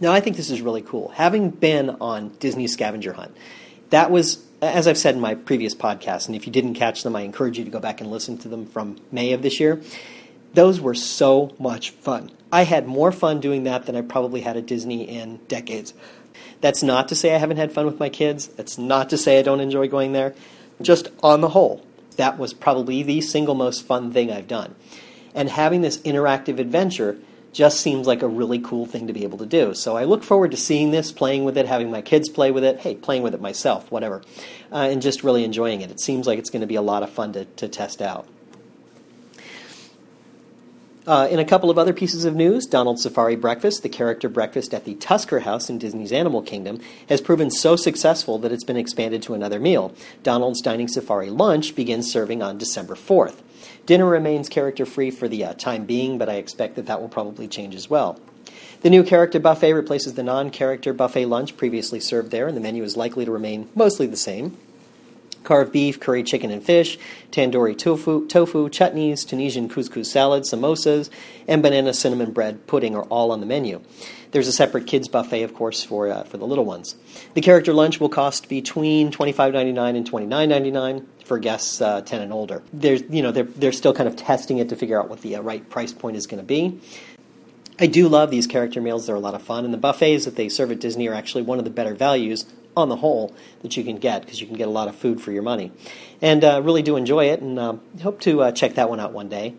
Now, 0.00 0.12
I 0.12 0.20
think 0.20 0.36
this 0.36 0.50
is 0.50 0.62
really 0.62 0.82
cool. 0.82 1.08
Having 1.08 1.50
been 1.50 1.90
on 2.00 2.28
Disney 2.38 2.68
Scavenger 2.68 3.14
Hunt, 3.14 3.36
that 3.90 4.12
was, 4.12 4.44
as 4.62 4.86
I've 4.86 4.98
said 4.98 5.16
in 5.16 5.20
my 5.20 5.34
previous 5.34 5.74
podcast, 5.74 6.28
and 6.28 6.36
if 6.36 6.46
you 6.46 6.52
didn't 6.52 6.74
catch 6.74 7.02
them, 7.02 7.16
I 7.16 7.22
encourage 7.22 7.58
you 7.58 7.64
to 7.64 7.70
go 7.70 7.80
back 7.80 8.00
and 8.00 8.12
listen 8.12 8.38
to 8.38 8.48
them 8.48 8.66
from 8.66 9.00
May 9.10 9.32
of 9.32 9.42
this 9.42 9.58
year. 9.58 9.82
Those 10.58 10.80
were 10.80 10.94
so 10.94 11.54
much 11.60 11.90
fun. 11.90 12.32
I 12.50 12.64
had 12.64 12.88
more 12.88 13.12
fun 13.12 13.38
doing 13.38 13.62
that 13.62 13.86
than 13.86 13.94
I 13.94 14.00
probably 14.00 14.40
had 14.40 14.56
at 14.56 14.66
Disney 14.66 15.08
in 15.08 15.36
decades. 15.46 15.94
That's 16.60 16.82
not 16.82 17.06
to 17.10 17.14
say 17.14 17.32
I 17.32 17.38
haven't 17.38 17.58
had 17.58 17.70
fun 17.70 17.86
with 17.86 18.00
my 18.00 18.08
kids. 18.08 18.48
That's 18.48 18.76
not 18.76 19.08
to 19.10 19.16
say 19.16 19.38
I 19.38 19.42
don't 19.42 19.60
enjoy 19.60 19.86
going 19.86 20.14
there. 20.14 20.34
Just 20.82 21.10
on 21.22 21.42
the 21.42 21.50
whole, 21.50 21.86
that 22.16 22.38
was 22.38 22.54
probably 22.54 23.04
the 23.04 23.20
single 23.20 23.54
most 23.54 23.86
fun 23.86 24.10
thing 24.10 24.32
I've 24.32 24.48
done. 24.48 24.74
And 25.32 25.48
having 25.48 25.82
this 25.82 25.98
interactive 25.98 26.58
adventure 26.58 27.18
just 27.52 27.80
seems 27.80 28.08
like 28.08 28.22
a 28.22 28.28
really 28.28 28.58
cool 28.58 28.84
thing 28.84 29.06
to 29.06 29.12
be 29.12 29.22
able 29.22 29.38
to 29.38 29.46
do. 29.46 29.74
So 29.74 29.96
I 29.96 30.02
look 30.02 30.24
forward 30.24 30.50
to 30.50 30.56
seeing 30.56 30.90
this, 30.90 31.12
playing 31.12 31.44
with 31.44 31.56
it, 31.56 31.66
having 31.66 31.92
my 31.92 32.02
kids 32.02 32.28
play 32.28 32.50
with 32.50 32.64
it, 32.64 32.80
hey, 32.80 32.96
playing 32.96 33.22
with 33.22 33.34
it 33.34 33.40
myself, 33.40 33.92
whatever, 33.92 34.24
uh, 34.72 34.88
and 34.90 35.02
just 35.02 35.22
really 35.22 35.44
enjoying 35.44 35.82
it. 35.82 35.92
It 35.92 36.00
seems 36.00 36.26
like 36.26 36.40
it's 36.40 36.50
going 36.50 36.62
to 36.62 36.66
be 36.66 36.74
a 36.74 36.82
lot 36.82 37.04
of 37.04 37.10
fun 37.10 37.32
to, 37.34 37.44
to 37.44 37.68
test 37.68 38.02
out. 38.02 38.26
Uh, 41.08 41.26
in 41.30 41.38
a 41.38 41.44
couple 41.46 41.70
of 41.70 41.78
other 41.78 41.94
pieces 41.94 42.26
of 42.26 42.36
news, 42.36 42.66
Donald's 42.66 43.02
Safari 43.02 43.34
Breakfast, 43.34 43.82
the 43.82 43.88
character 43.88 44.28
breakfast 44.28 44.74
at 44.74 44.84
the 44.84 44.94
Tusker 44.96 45.40
House 45.40 45.70
in 45.70 45.78
Disney's 45.78 46.12
Animal 46.12 46.42
Kingdom, 46.42 46.82
has 47.08 47.22
proven 47.22 47.50
so 47.50 47.76
successful 47.76 48.38
that 48.40 48.52
it's 48.52 48.62
been 48.62 48.76
expanded 48.76 49.22
to 49.22 49.32
another 49.32 49.58
meal. 49.58 49.94
Donald's 50.22 50.60
Dining 50.60 50.86
Safari 50.86 51.30
Lunch 51.30 51.74
begins 51.74 52.12
serving 52.12 52.42
on 52.42 52.58
December 52.58 52.94
4th. 52.94 53.36
Dinner 53.86 54.04
remains 54.04 54.50
character 54.50 54.84
free 54.84 55.10
for 55.10 55.28
the 55.28 55.46
uh, 55.46 55.54
time 55.54 55.86
being, 55.86 56.18
but 56.18 56.28
I 56.28 56.34
expect 56.34 56.76
that 56.76 56.84
that 56.88 57.00
will 57.00 57.08
probably 57.08 57.48
change 57.48 57.74
as 57.74 57.88
well. 57.88 58.20
The 58.82 58.90
new 58.90 59.02
character 59.02 59.40
buffet 59.40 59.72
replaces 59.72 60.12
the 60.12 60.22
non 60.22 60.50
character 60.50 60.92
buffet 60.92 61.24
lunch 61.24 61.56
previously 61.56 62.00
served 62.00 62.32
there, 62.32 62.48
and 62.48 62.54
the 62.54 62.60
menu 62.60 62.84
is 62.84 62.98
likely 62.98 63.24
to 63.24 63.30
remain 63.30 63.70
mostly 63.74 64.06
the 64.06 64.18
same 64.18 64.58
carved 65.48 65.72
beef, 65.72 65.98
curry 65.98 66.22
chicken 66.22 66.50
and 66.50 66.62
fish, 66.62 66.98
tandoori 67.32 67.76
tofu, 67.76 68.26
tofu, 68.26 68.68
chutneys, 68.68 69.26
Tunisian 69.26 69.66
couscous 69.66 70.12
salad, 70.12 70.42
samosas, 70.42 71.08
and 71.48 71.62
banana 71.62 71.94
cinnamon 71.94 72.32
bread 72.32 72.66
pudding 72.66 72.94
are 72.94 73.04
all 73.04 73.32
on 73.32 73.40
the 73.40 73.46
menu. 73.46 73.80
There's 74.30 74.46
a 74.46 74.52
separate 74.52 74.86
kids 74.86 75.08
buffet, 75.08 75.42
of 75.44 75.54
course, 75.54 75.82
for 75.82 76.08
uh, 76.08 76.24
for 76.24 76.36
the 76.36 76.46
little 76.46 76.66
ones. 76.66 76.96
The 77.32 77.40
character 77.40 77.72
lunch 77.72 77.98
will 77.98 78.10
cost 78.10 78.50
between 78.50 79.10
twenty 79.10 79.32
five 79.32 79.54
ninety 79.54 79.72
nine 79.72 79.96
and 79.96 80.06
twenty 80.06 80.26
nine 80.26 80.50
ninety 80.50 80.70
nine 80.70 81.08
for 81.24 81.38
guests 81.38 81.80
uh, 81.80 82.02
ten 82.02 82.20
and 82.20 82.30
older. 82.30 82.62
There's 82.74 83.00
you 83.08 83.22
know 83.22 83.32
they're 83.32 83.44
they're 83.44 83.72
still 83.72 83.94
kind 83.94 84.06
of 84.06 84.16
testing 84.16 84.58
it 84.58 84.68
to 84.68 84.76
figure 84.76 85.00
out 85.00 85.08
what 85.08 85.22
the 85.22 85.36
uh, 85.36 85.40
right 85.40 85.66
price 85.70 85.94
point 85.94 86.18
is 86.18 86.26
going 86.26 86.42
to 86.42 86.46
be. 86.46 86.78
I 87.80 87.86
do 87.86 88.08
love 88.08 88.30
these 88.30 88.46
character 88.46 88.82
meals; 88.82 89.06
they're 89.06 89.16
a 89.16 89.20
lot 89.20 89.34
of 89.34 89.42
fun, 89.42 89.64
and 89.64 89.72
the 89.72 89.78
buffets 89.78 90.26
that 90.26 90.36
they 90.36 90.50
serve 90.50 90.72
at 90.72 90.80
Disney 90.80 91.08
are 91.08 91.14
actually 91.14 91.44
one 91.44 91.58
of 91.58 91.64
the 91.64 91.70
better 91.70 91.94
values 91.94 92.44
on 92.78 92.88
the 92.88 92.96
whole 92.96 93.34
that 93.62 93.76
you 93.76 93.84
can 93.84 93.96
get 93.96 94.22
because 94.22 94.40
you 94.40 94.46
can 94.46 94.56
get 94.56 94.68
a 94.68 94.70
lot 94.70 94.88
of 94.88 94.96
food 94.96 95.20
for 95.20 95.32
your 95.32 95.42
money. 95.42 95.72
And 96.22 96.42
uh, 96.44 96.62
really 96.64 96.82
do 96.82 96.96
enjoy 96.96 97.26
it 97.26 97.40
and 97.40 97.58
uh, 97.58 97.74
hope 98.02 98.20
to 98.22 98.42
uh, 98.42 98.52
check 98.52 98.74
that 98.74 98.88
one 98.88 99.00
out 99.00 99.12
one 99.12 99.28
day. 99.28 99.54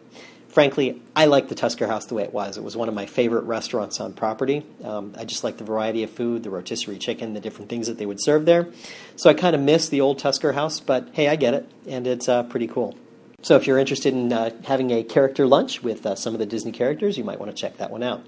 Frankly, 0.48 1.00
I 1.16 1.26
like 1.26 1.48
the 1.48 1.54
Tusker 1.54 1.86
House 1.86 2.08
the 2.08 2.16
way 2.16 2.24
it 2.24 2.34
was. 2.34 2.58
It 2.58 2.64
was 2.64 2.76
one 2.76 2.90
of 2.90 2.96
my 2.96 3.06
favorite 3.06 3.44
restaurants 3.44 4.00
on 4.00 4.14
property. 4.14 4.66
Um, 4.84 5.14
I 5.16 5.26
just 5.26 5.44
like 5.44 5.58
the 5.58 5.64
variety 5.64 6.02
of 6.02 6.10
food, 6.10 6.42
the 6.42 6.50
rotisserie 6.50 6.98
chicken, 6.98 7.34
the 7.34 7.40
different 7.40 7.70
things 7.70 7.86
that 7.86 8.00
they 8.00 8.06
would 8.08 8.20
serve 8.20 8.46
there. 8.46 8.68
So 9.16 9.30
I 9.30 9.36
kind 9.36 9.56
of 9.56 9.62
miss 9.62 9.90
the 9.90 10.02
old 10.02 10.18
Tusker 10.18 10.54
House, 10.54 10.80
but 10.80 11.10
hey, 11.14 11.28
I 11.28 11.36
get 11.36 11.54
it, 11.54 11.70
and 11.88 12.08
it's 12.08 12.28
uh, 12.28 12.44
pretty 12.44 12.68
cool. 12.68 12.98
So 13.44 13.58
if 13.58 13.68
you're 13.68 13.78
interested 13.78 14.14
in 14.14 14.34
uh, 14.34 14.50
having 14.66 14.90
a 14.92 15.04
character 15.04 15.46
lunch 15.46 15.84
with 15.84 16.06
uh, 16.06 16.16
some 16.16 16.34
of 16.34 16.40
the 16.40 16.48
Disney 16.48 16.72
characters, 16.72 17.16
you 17.18 17.24
might 17.24 17.40
want 17.40 17.56
to 17.56 17.56
check 17.56 17.78
that 17.78 17.92
one 17.92 18.02
out. 18.02 18.26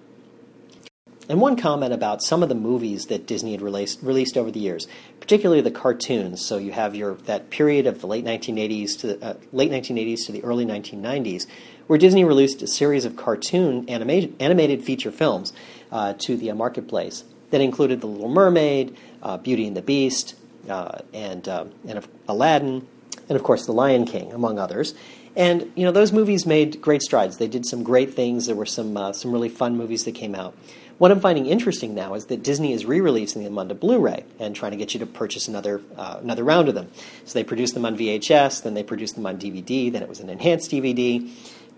And 1.31 1.39
one 1.39 1.55
comment 1.55 1.93
about 1.93 2.21
some 2.21 2.43
of 2.43 2.49
the 2.49 2.55
movies 2.55 3.05
that 3.05 3.25
Disney 3.25 3.53
had 3.53 3.61
released, 3.61 4.03
released 4.03 4.35
over 4.35 4.51
the 4.51 4.59
years, 4.59 4.85
particularly 5.21 5.61
the 5.61 5.71
cartoons. 5.71 6.45
So 6.45 6.57
you 6.57 6.73
have 6.73 6.93
your 6.93 7.13
that 7.23 7.49
period 7.49 7.87
of 7.87 8.01
the 8.01 8.07
late 8.07 8.25
1980s 8.25 8.99
to 8.99 9.07
the, 9.07 9.25
uh, 9.25 9.33
late 9.53 9.71
1980s 9.71 10.25
to 10.25 10.33
the 10.33 10.43
early 10.43 10.65
1990s, 10.65 11.47
where 11.87 11.97
Disney 11.97 12.25
released 12.25 12.61
a 12.63 12.67
series 12.67 13.05
of 13.05 13.15
cartoon 13.15 13.87
animated, 13.87 14.35
animated 14.41 14.83
feature 14.83 15.09
films 15.09 15.53
uh, 15.89 16.15
to 16.17 16.35
the 16.35 16.51
uh, 16.51 16.53
marketplace 16.53 17.23
that 17.51 17.61
included 17.61 18.01
The 18.01 18.07
Little 18.07 18.27
Mermaid, 18.27 18.97
uh, 19.23 19.37
Beauty 19.37 19.65
and 19.67 19.77
the 19.77 19.81
Beast, 19.81 20.35
uh, 20.67 20.99
and 21.13 21.47
um, 21.47 21.71
and 21.87 22.05
Aladdin, 22.27 22.85
and 23.29 23.37
of 23.37 23.43
course 23.43 23.65
The 23.65 23.71
Lion 23.71 24.03
King, 24.03 24.33
among 24.33 24.59
others. 24.59 24.95
And 25.37 25.71
you 25.75 25.85
know 25.85 25.93
those 25.93 26.11
movies 26.11 26.45
made 26.45 26.81
great 26.81 27.01
strides. 27.01 27.37
They 27.37 27.47
did 27.47 27.65
some 27.65 27.83
great 27.83 28.15
things. 28.15 28.47
There 28.47 28.55
were 28.55 28.65
some 28.65 28.97
uh, 28.97 29.13
some 29.13 29.31
really 29.31 29.47
fun 29.47 29.77
movies 29.77 30.03
that 30.03 30.13
came 30.13 30.35
out. 30.35 30.57
What 31.01 31.09
I'm 31.09 31.19
finding 31.19 31.47
interesting 31.47 31.95
now 31.95 32.13
is 32.13 32.27
that 32.27 32.43
Disney 32.43 32.73
is 32.73 32.85
re-releasing 32.85 33.43
them 33.43 33.57
onto 33.57 33.73
Blu-ray 33.73 34.23
and 34.37 34.55
trying 34.55 34.69
to 34.69 34.77
get 34.77 34.93
you 34.93 34.99
to 34.99 35.07
purchase 35.07 35.47
another 35.47 35.81
uh, 35.97 36.19
another 36.21 36.43
round 36.43 36.69
of 36.69 36.75
them. 36.75 36.91
So 37.25 37.33
they 37.33 37.43
produced 37.43 37.73
them 37.73 37.85
on 37.85 37.97
VHS, 37.97 38.61
then 38.61 38.75
they 38.75 38.83
produced 38.83 39.15
them 39.15 39.25
on 39.25 39.39
DVD, 39.39 39.91
then 39.91 40.03
it 40.03 40.07
was 40.07 40.19
an 40.19 40.29
enhanced 40.29 40.69
DVD, 40.69 41.27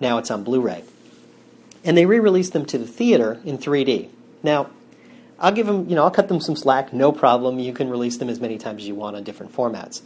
now 0.01 0.17
it's 0.17 0.29
on 0.29 0.43
Blu-ray, 0.43 0.83
and 1.85 1.97
they 1.97 2.05
re-released 2.05 2.51
them 2.51 2.65
to 2.65 2.77
the 2.77 2.85
theater 2.85 3.39
in 3.45 3.57
3D. 3.57 4.09
Now, 4.43 4.69
I'll 5.39 5.53
give 5.53 5.67
them, 5.67 5.87
you 5.87 5.95
know, 5.95 6.03
I'll 6.03 6.11
cut 6.11 6.27
them 6.27 6.41
some 6.41 6.57
slack, 6.57 6.91
no 6.91 7.13
problem. 7.13 7.59
You 7.59 7.71
can 7.71 7.89
release 7.89 8.17
them 8.17 8.27
as 8.27 8.41
many 8.41 8.57
times 8.57 8.81
as 8.81 8.89
you 8.89 8.95
want 8.95 9.15
on 9.15 9.23
different 9.23 9.53
formats, 9.55 10.01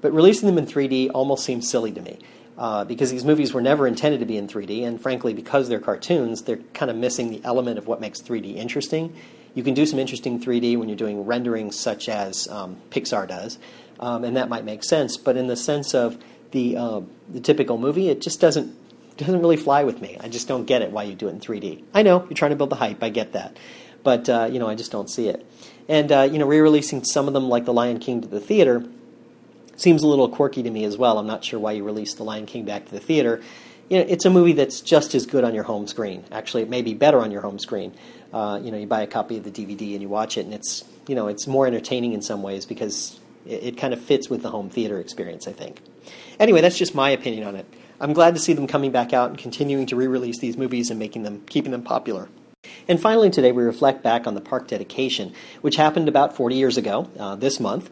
but 0.00 0.12
releasing 0.12 0.46
them 0.46 0.58
in 0.58 0.66
3D 0.66 1.10
almost 1.12 1.44
seems 1.44 1.68
silly 1.68 1.90
to 1.90 2.00
me 2.00 2.20
uh, 2.60 2.84
because 2.84 3.10
these 3.10 3.24
movies 3.24 3.54
were 3.54 3.62
never 3.62 3.86
intended 3.86 4.20
to 4.20 4.26
be 4.26 4.36
in 4.36 4.46
3D, 4.46 4.86
and 4.86 5.00
frankly, 5.00 5.32
because 5.32 5.70
they're 5.70 5.80
cartoons, 5.80 6.42
they're 6.42 6.58
kind 6.74 6.90
of 6.90 6.96
missing 6.96 7.30
the 7.30 7.40
element 7.42 7.78
of 7.78 7.86
what 7.86 8.02
makes 8.02 8.20
3D 8.20 8.54
interesting. 8.54 9.16
You 9.54 9.62
can 9.62 9.72
do 9.72 9.86
some 9.86 9.98
interesting 9.98 10.38
3D 10.38 10.76
when 10.76 10.86
you're 10.90 10.98
doing 10.98 11.24
renderings 11.24 11.80
such 11.80 12.10
as 12.10 12.46
um, 12.48 12.76
Pixar 12.90 13.26
does, 13.26 13.58
um, 13.98 14.24
and 14.24 14.36
that 14.36 14.50
might 14.50 14.66
make 14.66 14.84
sense. 14.84 15.16
But 15.16 15.38
in 15.38 15.46
the 15.46 15.56
sense 15.56 15.94
of 15.94 16.18
the 16.50 16.76
uh, 16.76 17.00
the 17.30 17.40
typical 17.40 17.78
movie, 17.78 18.10
it 18.10 18.20
just 18.20 18.42
doesn't 18.42 18.76
doesn't 19.16 19.40
really 19.40 19.56
fly 19.56 19.84
with 19.84 20.02
me. 20.02 20.18
I 20.20 20.28
just 20.28 20.46
don't 20.46 20.66
get 20.66 20.82
it 20.82 20.92
why 20.92 21.04
you 21.04 21.14
do 21.14 21.28
it 21.28 21.30
in 21.30 21.40
3D. 21.40 21.82
I 21.94 22.02
know 22.02 22.24
you're 22.24 22.34
trying 22.34 22.50
to 22.50 22.56
build 22.56 22.70
the 22.70 22.76
hype. 22.76 23.02
I 23.02 23.08
get 23.08 23.32
that, 23.32 23.56
but 24.04 24.28
uh, 24.28 24.50
you 24.52 24.58
know 24.58 24.68
I 24.68 24.74
just 24.74 24.92
don't 24.92 25.08
see 25.08 25.28
it. 25.30 25.46
And 25.88 26.12
uh, 26.12 26.28
you 26.30 26.38
know, 26.38 26.46
re-releasing 26.46 27.04
some 27.04 27.26
of 27.26 27.32
them 27.32 27.48
like 27.48 27.64
The 27.64 27.72
Lion 27.72 28.00
King 28.00 28.20
to 28.20 28.28
the 28.28 28.38
theater 28.38 28.86
seems 29.80 30.02
a 30.02 30.06
little 30.06 30.28
quirky 30.28 30.62
to 30.62 30.70
me 30.70 30.84
as 30.84 30.96
well. 30.96 31.18
I'm 31.18 31.26
not 31.26 31.44
sure 31.44 31.58
why 31.58 31.72
you 31.72 31.84
released 31.84 32.18
The 32.18 32.24
Lion 32.24 32.46
King 32.46 32.64
back 32.64 32.86
to 32.86 32.92
the 32.92 33.00
theater. 33.00 33.40
You 33.88 33.98
know, 33.98 34.06
it's 34.08 34.24
a 34.24 34.30
movie 34.30 34.52
that's 34.52 34.80
just 34.80 35.14
as 35.14 35.26
good 35.26 35.42
on 35.42 35.54
your 35.54 35.64
home 35.64 35.86
screen. 35.86 36.24
Actually, 36.30 36.62
it 36.62 36.68
may 36.68 36.82
be 36.82 36.94
better 36.94 37.20
on 37.20 37.30
your 37.32 37.40
home 37.40 37.58
screen. 37.58 37.94
Uh, 38.32 38.60
you 38.62 38.70
know, 38.70 38.78
you 38.78 38.86
buy 38.86 39.02
a 39.02 39.06
copy 39.06 39.36
of 39.36 39.44
the 39.44 39.50
DVD 39.50 39.94
and 39.94 40.02
you 40.02 40.08
watch 40.08 40.38
it, 40.38 40.44
and 40.44 40.54
it's 40.54 40.84
you 41.08 41.16
know 41.16 41.26
it's 41.26 41.48
more 41.48 41.66
entertaining 41.66 42.12
in 42.12 42.22
some 42.22 42.42
ways 42.42 42.66
because 42.66 43.18
it, 43.46 43.64
it 43.64 43.76
kind 43.76 43.92
of 43.92 44.00
fits 44.00 44.30
with 44.30 44.42
the 44.42 44.50
home 44.50 44.70
theater 44.70 45.00
experience. 45.00 45.48
I 45.48 45.52
think. 45.52 45.80
Anyway, 46.38 46.60
that's 46.60 46.78
just 46.78 46.94
my 46.94 47.10
opinion 47.10 47.48
on 47.48 47.56
it. 47.56 47.66
I'm 48.00 48.12
glad 48.12 48.34
to 48.34 48.40
see 48.40 48.52
them 48.52 48.68
coming 48.68 48.92
back 48.92 49.12
out 49.12 49.30
and 49.30 49.38
continuing 49.38 49.86
to 49.86 49.96
re-release 49.96 50.38
these 50.38 50.56
movies 50.56 50.90
and 50.90 50.98
making 50.98 51.24
them 51.24 51.42
keeping 51.46 51.72
them 51.72 51.82
popular. 51.82 52.28
And 52.86 53.00
finally, 53.00 53.30
today 53.30 53.52
we 53.52 53.62
reflect 53.62 54.02
back 54.02 54.26
on 54.26 54.34
the 54.34 54.40
park 54.40 54.68
dedication, 54.68 55.32
which 55.62 55.76
happened 55.76 56.08
about 56.08 56.36
40 56.36 56.54
years 56.54 56.76
ago 56.76 57.10
uh, 57.18 57.34
this 57.34 57.58
month 57.58 57.90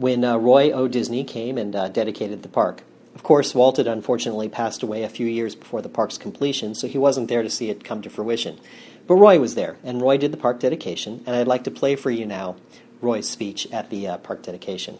when 0.00 0.24
uh, 0.24 0.34
Roy 0.38 0.72
O. 0.72 0.88
Disney 0.88 1.24
came 1.24 1.58
and 1.58 1.76
uh, 1.76 1.88
dedicated 1.88 2.42
the 2.42 2.48
park. 2.48 2.82
Of 3.14 3.22
course, 3.22 3.54
Walt 3.54 3.76
had 3.76 3.86
unfortunately 3.86 4.48
passed 4.48 4.82
away 4.82 5.02
a 5.02 5.10
few 5.10 5.26
years 5.26 5.54
before 5.54 5.82
the 5.82 5.90
park's 5.90 6.16
completion, 6.16 6.74
so 6.74 6.88
he 6.88 6.96
wasn't 6.96 7.28
there 7.28 7.42
to 7.42 7.50
see 7.50 7.68
it 7.68 7.84
come 7.84 8.00
to 8.00 8.08
fruition. 8.08 8.58
But 9.06 9.16
Roy 9.16 9.38
was 9.38 9.56
there, 9.56 9.76
and 9.84 10.00
Roy 10.00 10.16
did 10.16 10.32
the 10.32 10.38
park 10.38 10.58
dedication, 10.58 11.22
and 11.26 11.36
I'd 11.36 11.46
like 11.46 11.64
to 11.64 11.70
play 11.70 11.96
for 11.96 12.10
you 12.10 12.24
now 12.24 12.56
Roy's 13.02 13.28
speech 13.28 13.70
at 13.72 13.90
the 13.90 14.08
uh, 14.08 14.16
park 14.18 14.42
dedication. 14.42 14.98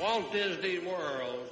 Walt 0.00 0.30
Disney 0.32 0.78
World 0.78 1.48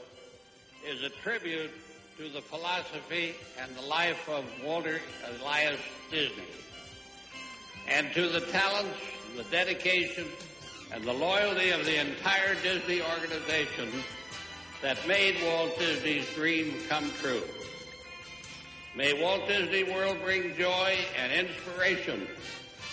is 0.87 1.03
a 1.03 1.09
tribute 1.09 1.73
to 2.17 2.29
the 2.29 2.43
philosophy 2.43 3.35
and 3.61 3.75
the 3.75 3.89
life 3.89 4.29
of 4.29 4.45
Walter 4.65 5.01
Elias 5.41 5.81
Disney, 6.13 6.45
and 7.89 8.13
to 8.13 8.29
the 8.29 8.41
talents, 8.41 9.01
and 9.31 9.45
the 9.45 9.51
dedication, 9.51 10.27
and 10.93 11.05
the 11.05 11.13
loyalty 11.13 11.71
of 11.71 11.85
the 11.85 12.01
entire 12.01 12.55
Disney 12.63 13.03
organization 13.03 13.89
that 14.83 15.07
made 15.09 15.37
Walt 15.45 15.79
Disney's 15.79 16.29
dream 16.35 16.75
come 16.89 17.11
true. 17.21 17.43
May 18.95 19.21
Walt 19.21 19.47
Disney 19.47 19.85
World 19.85 20.19
bring 20.23 20.57
joy 20.57 20.97
and 21.21 21.33
inspiration 21.33 22.27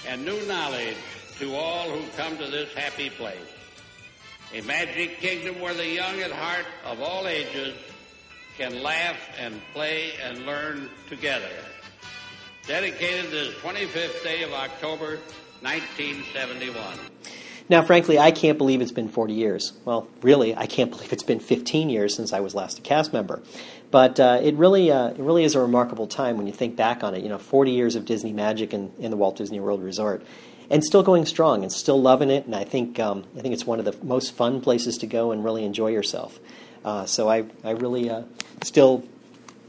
and 0.07 0.25
new 0.25 0.45
knowledge 0.47 0.97
to 1.39 1.55
all 1.55 1.89
who 1.89 2.05
come 2.17 2.37
to 2.37 2.47
this 2.47 2.73
happy 2.73 3.09
place. 3.09 3.37
A 4.53 4.61
magic 4.61 5.19
kingdom 5.19 5.59
where 5.59 5.73
the 5.73 5.87
young 5.87 6.19
at 6.19 6.31
heart 6.31 6.65
of 6.85 7.01
all 7.01 7.27
ages 7.27 7.75
can 8.57 8.83
laugh 8.83 9.17
and 9.39 9.59
play 9.73 10.11
and 10.21 10.45
learn 10.45 10.89
together. 11.09 11.49
Dedicated 12.67 13.31
this 13.31 13.53
25th 13.55 14.23
day 14.23 14.43
of 14.43 14.53
October, 14.53 15.19
1971. 15.61 16.97
Now, 17.69 17.81
frankly, 17.81 18.19
I 18.19 18.31
can't 18.31 18.57
believe 18.57 18.81
it's 18.81 18.91
been 18.91 19.09
40 19.09 19.33
years. 19.33 19.73
Well, 19.85 20.07
really, 20.21 20.55
I 20.55 20.65
can't 20.65 20.91
believe 20.95 21.13
it's 21.13 21.23
been 21.23 21.39
15 21.39 21.89
years 21.89 22.15
since 22.15 22.33
I 22.33 22.39
was 22.39 22.55
last 22.55 22.79
a 22.79 22.81
cast 22.81 23.13
member. 23.13 23.41
But 23.91 24.19
uh, 24.19 24.39
it 24.41 24.55
really, 24.55 24.91
uh, 24.91 25.09
it 25.09 25.19
really 25.19 25.43
is 25.43 25.55
a 25.55 25.59
remarkable 25.59 26.07
time 26.07 26.37
when 26.37 26.47
you 26.47 26.53
think 26.53 26.75
back 26.75 27.03
on 27.03 27.13
it. 27.13 27.21
You 27.21 27.29
know, 27.29 27.37
40 27.37 27.71
years 27.71 27.95
of 27.95 28.05
Disney 28.05 28.33
magic 28.33 28.73
in, 28.73 28.91
in 28.97 29.11
the 29.11 29.17
Walt 29.17 29.37
Disney 29.37 29.59
World 29.59 29.83
Resort, 29.83 30.25
and 30.69 30.83
still 30.83 31.03
going 31.03 31.25
strong 31.25 31.61
and 31.61 31.71
still 31.71 32.01
loving 32.01 32.31
it. 32.31 32.45
And 32.45 32.55
I 32.55 32.63
think, 32.63 32.99
um, 32.99 33.23
I 33.37 33.41
think 33.41 33.53
it's 33.53 33.67
one 33.67 33.79
of 33.79 33.85
the 33.85 33.95
most 34.03 34.33
fun 34.33 34.61
places 34.61 34.97
to 34.99 35.07
go 35.07 35.31
and 35.31 35.43
really 35.43 35.63
enjoy 35.63 35.89
yourself. 35.89 36.39
Uh, 36.83 37.05
so 37.05 37.29
I, 37.29 37.45
I 37.63 37.71
really 37.71 38.09
uh, 38.09 38.23
still 38.63 39.03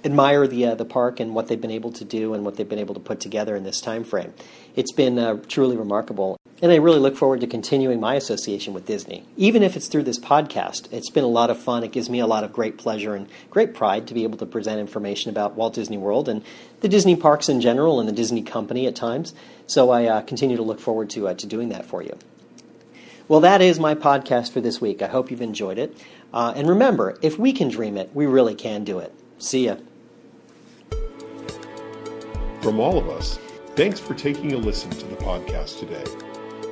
admire 0.04 0.46
the 0.46 0.66
uh, 0.66 0.74
the 0.74 0.84
park 0.84 1.18
and 1.20 1.34
what 1.34 1.48
they've 1.48 1.60
been 1.60 1.70
able 1.70 1.92
to 1.92 2.04
do 2.04 2.34
and 2.34 2.44
what 2.44 2.56
they've 2.56 2.68
been 2.68 2.78
able 2.78 2.94
to 2.94 3.00
put 3.00 3.20
together 3.20 3.56
in 3.56 3.64
this 3.64 3.80
time 3.80 4.04
frame. 4.04 4.34
It's 4.76 4.92
been 4.92 5.18
uh, 5.18 5.38
truly 5.48 5.76
remarkable. 5.76 6.38
And 6.62 6.70
I 6.70 6.76
really 6.76 7.00
look 7.00 7.16
forward 7.16 7.40
to 7.40 7.46
continuing 7.46 8.00
my 8.00 8.14
association 8.14 8.74
with 8.74 8.86
Disney. 8.86 9.26
Even 9.36 9.62
if 9.62 9.76
it's 9.76 9.88
through 9.88 10.04
this 10.04 10.18
podcast, 10.18 10.90
it's 10.92 11.10
been 11.10 11.24
a 11.24 11.28
lot 11.28 11.50
of 11.50 11.58
fun. 11.58 11.82
It 11.82 11.92
gives 11.92 12.08
me 12.08 12.20
a 12.20 12.26
lot 12.26 12.44
of 12.44 12.52
great 12.52 12.78
pleasure 12.78 13.14
and 13.14 13.28
great 13.50 13.74
pride 13.74 14.06
to 14.06 14.14
be 14.14 14.22
able 14.22 14.38
to 14.38 14.46
present 14.46 14.80
information 14.80 15.30
about 15.30 15.56
Walt 15.56 15.74
Disney 15.74 15.98
World 15.98 16.28
and 16.28 16.44
the 16.80 16.88
Disney 16.88 17.16
parks 17.16 17.48
in 17.48 17.60
general 17.60 17.98
and 17.98 18.08
the 18.08 18.12
Disney 18.12 18.42
company 18.42 18.86
at 18.86 18.94
times. 18.94 19.34
So 19.66 19.90
I 19.90 20.06
uh, 20.06 20.20
continue 20.22 20.56
to 20.56 20.62
look 20.62 20.80
forward 20.80 21.10
to, 21.10 21.28
uh, 21.28 21.34
to 21.34 21.46
doing 21.46 21.70
that 21.70 21.86
for 21.86 22.02
you. 22.02 22.16
Well, 23.26 23.40
that 23.40 23.60
is 23.60 23.80
my 23.80 23.94
podcast 23.94 24.52
for 24.52 24.60
this 24.60 24.80
week. 24.80 25.02
I 25.02 25.08
hope 25.08 25.30
you've 25.30 25.42
enjoyed 25.42 25.78
it. 25.78 25.96
Uh, 26.32 26.52
and 26.54 26.68
remember, 26.68 27.18
if 27.20 27.38
we 27.38 27.52
can 27.52 27.68
dream 27.68 27.96
it, 27.96 28.10
we 28.14 28.26
really 28.26 28.54
can 28.54 28.84
do 28.84 29.00
it. 29.00 29.12
See 29.38 29.66
ya. 29.66 29.76
From 32.64 32.80
all 32.80 32.96
of 32.96 33.10
us, 33.10 33.38
thanks 33.76 34.00
for 34.00 34.14
taking 34.14 34.54
a 34.54 34.56
listen 34.56 34.88
to 34.88 35.04
the 35.04 35.16
podcast 35.16 35.80
today. 35.80 36.02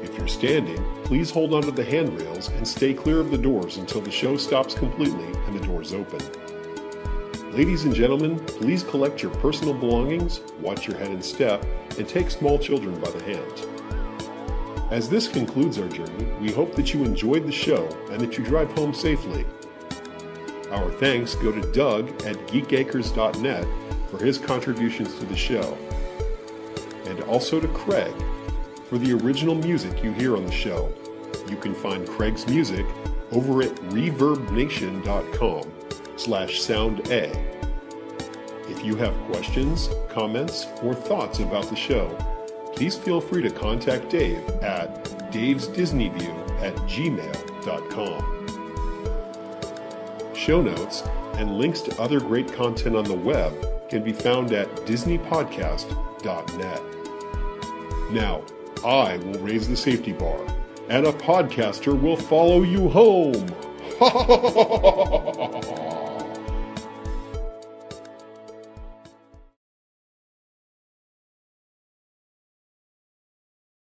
If 0.02 0.16
you're 0.16 0.26
standing, 0.26 0.83
please 1.05 1.31
hold 1.31 1.52
onto 1.52 1.70
the 1.70 1.85
handrails 1.85 2.48
and 2.48 2.66
stay 2.66 2.94
clear 2.94 3.20
of 3.20 3.31
the 3.31 3.37
doors 3.37 3.76
until 3.76 4.00
the 4.00 4.11
show 4.11 4.38
stops 4.38 4.72
completely 4.72 5.26
and 5.46 5.55
the 5.55 5.66
doors 5.66 5.92
open. 5.92 6.18
Ladies 7.52 7.85
and 7.85 7.94
gentlemen, 7.94 8.38
please 8.38 8.83
collect 8.83 9.22
your 9.22 9.33
personal 9.33 9.74
belongings, 9.74 10.40
watch 10.62 10.88
your 10.88 10.96
head 10.96 11.11
and 11.11 11.22
step, 11.22 11.62
and 11.98 12.09
take 12.09 12.31
small 12.31 12.59
children 12.59 12.98
by 12.98 13.11
the 13.11 13.22
hand. 13.24 14.87
As 14.90 15.11
this 15.11 15.28
concludes 15.28 15.78
our 15.78 15.88
journey, 15.88 16.24
we 16.40 16.50
hope 16.50 16.74
that 16.74 16.94
you 16.94 17.05
enjoyed 17.05 17.46
the 17.46 17.52
show 17.52 17.87
and 18.11 18.18
that 18.18 18.38
you 18.38 18.44
drive 18.44 18.72
home 18.72 18.94
safely. 18.94 19.44
Our 20.70 20.90
thanks 20.92 21.35
go 21.35 21.52
to 21.52 21.72
Doug 21.72 22.09
at 22.22 22.37
geekacres.net 22.46 23.66
for 24.12 24.22
his 24.22 24.38
contributions 24.38 25.18
to 25.18 25.25
the 25.25 25.37
show, 25.37 25.77
and 27.07 27.20
also 27.22 27.59
to 27.59 27.66
Craig 27.68 28.14
for 28.88 28.98
the 28.98 29.14
original 29.14 29.55
music 29.55 30.05
you 30.05 30.12
hear 30.12 30.37
on 30.37 30.44
the 30.44 30.53
show. 30.53 30.92
You 31.48 31.57
can 31.57 31.75
find 31.75 32.07
Craig's 32.07 32.46
music 32.46 32.85
over 33.33 33.62
at 33.62 33.75
reverbnation.com 33.90 35.72
slash 36.16 36.61
sound 36.61 37.09
A. 37.09 37.33
If 38.68 38.85
you 38.85 38.96
have 38.96 39.14
questions, 39.31 39.88
comments, 40.11 40.66
or 40.83 40.94
thoughts 40.94 41.38
about 41.38 41.70
the 41.70 41.77
show, 41.77 42.14
please 42.77 42.96
feel 42.96 43.18
free 43.20 43.40
to 43.42 43.51
contact 43.51 44.11
Dave 44.11 44.46
at 44.61 45.05
davesdisneyview 45.33 46.61
at 46.61 46.77
gmail.com. 46.77 48.29
Show 50.35 50.61
notes 50.61 51.03
and 51.37 51.57
links 51.57 51.81
to 51.81 51.98
other 52.01 52.20
great 52.20 52.53
content 52.53 52.94
on 52.94 53.05
the 53.05 53.14
web 53.14 53.71
can 53.92 54.02
be 54.02 54.12
found 54.14 54.50
at 54.55 54.74
disneypodcast.net. 54.87 56.83
Now, 58.11 58.42
I 58.83 59.18
will 59.18 59.38
raise 59.40 59.68
the 59.68 59.76
safety 59.76 60.12
bar, 60.12 60.40
and 60.88 61.07
a 61.07 61.12
podcaster 61.12 62.00
will 62.00 62.16
follow 62.16 62.62
you 62.62 62.88
home. 62.88 63.48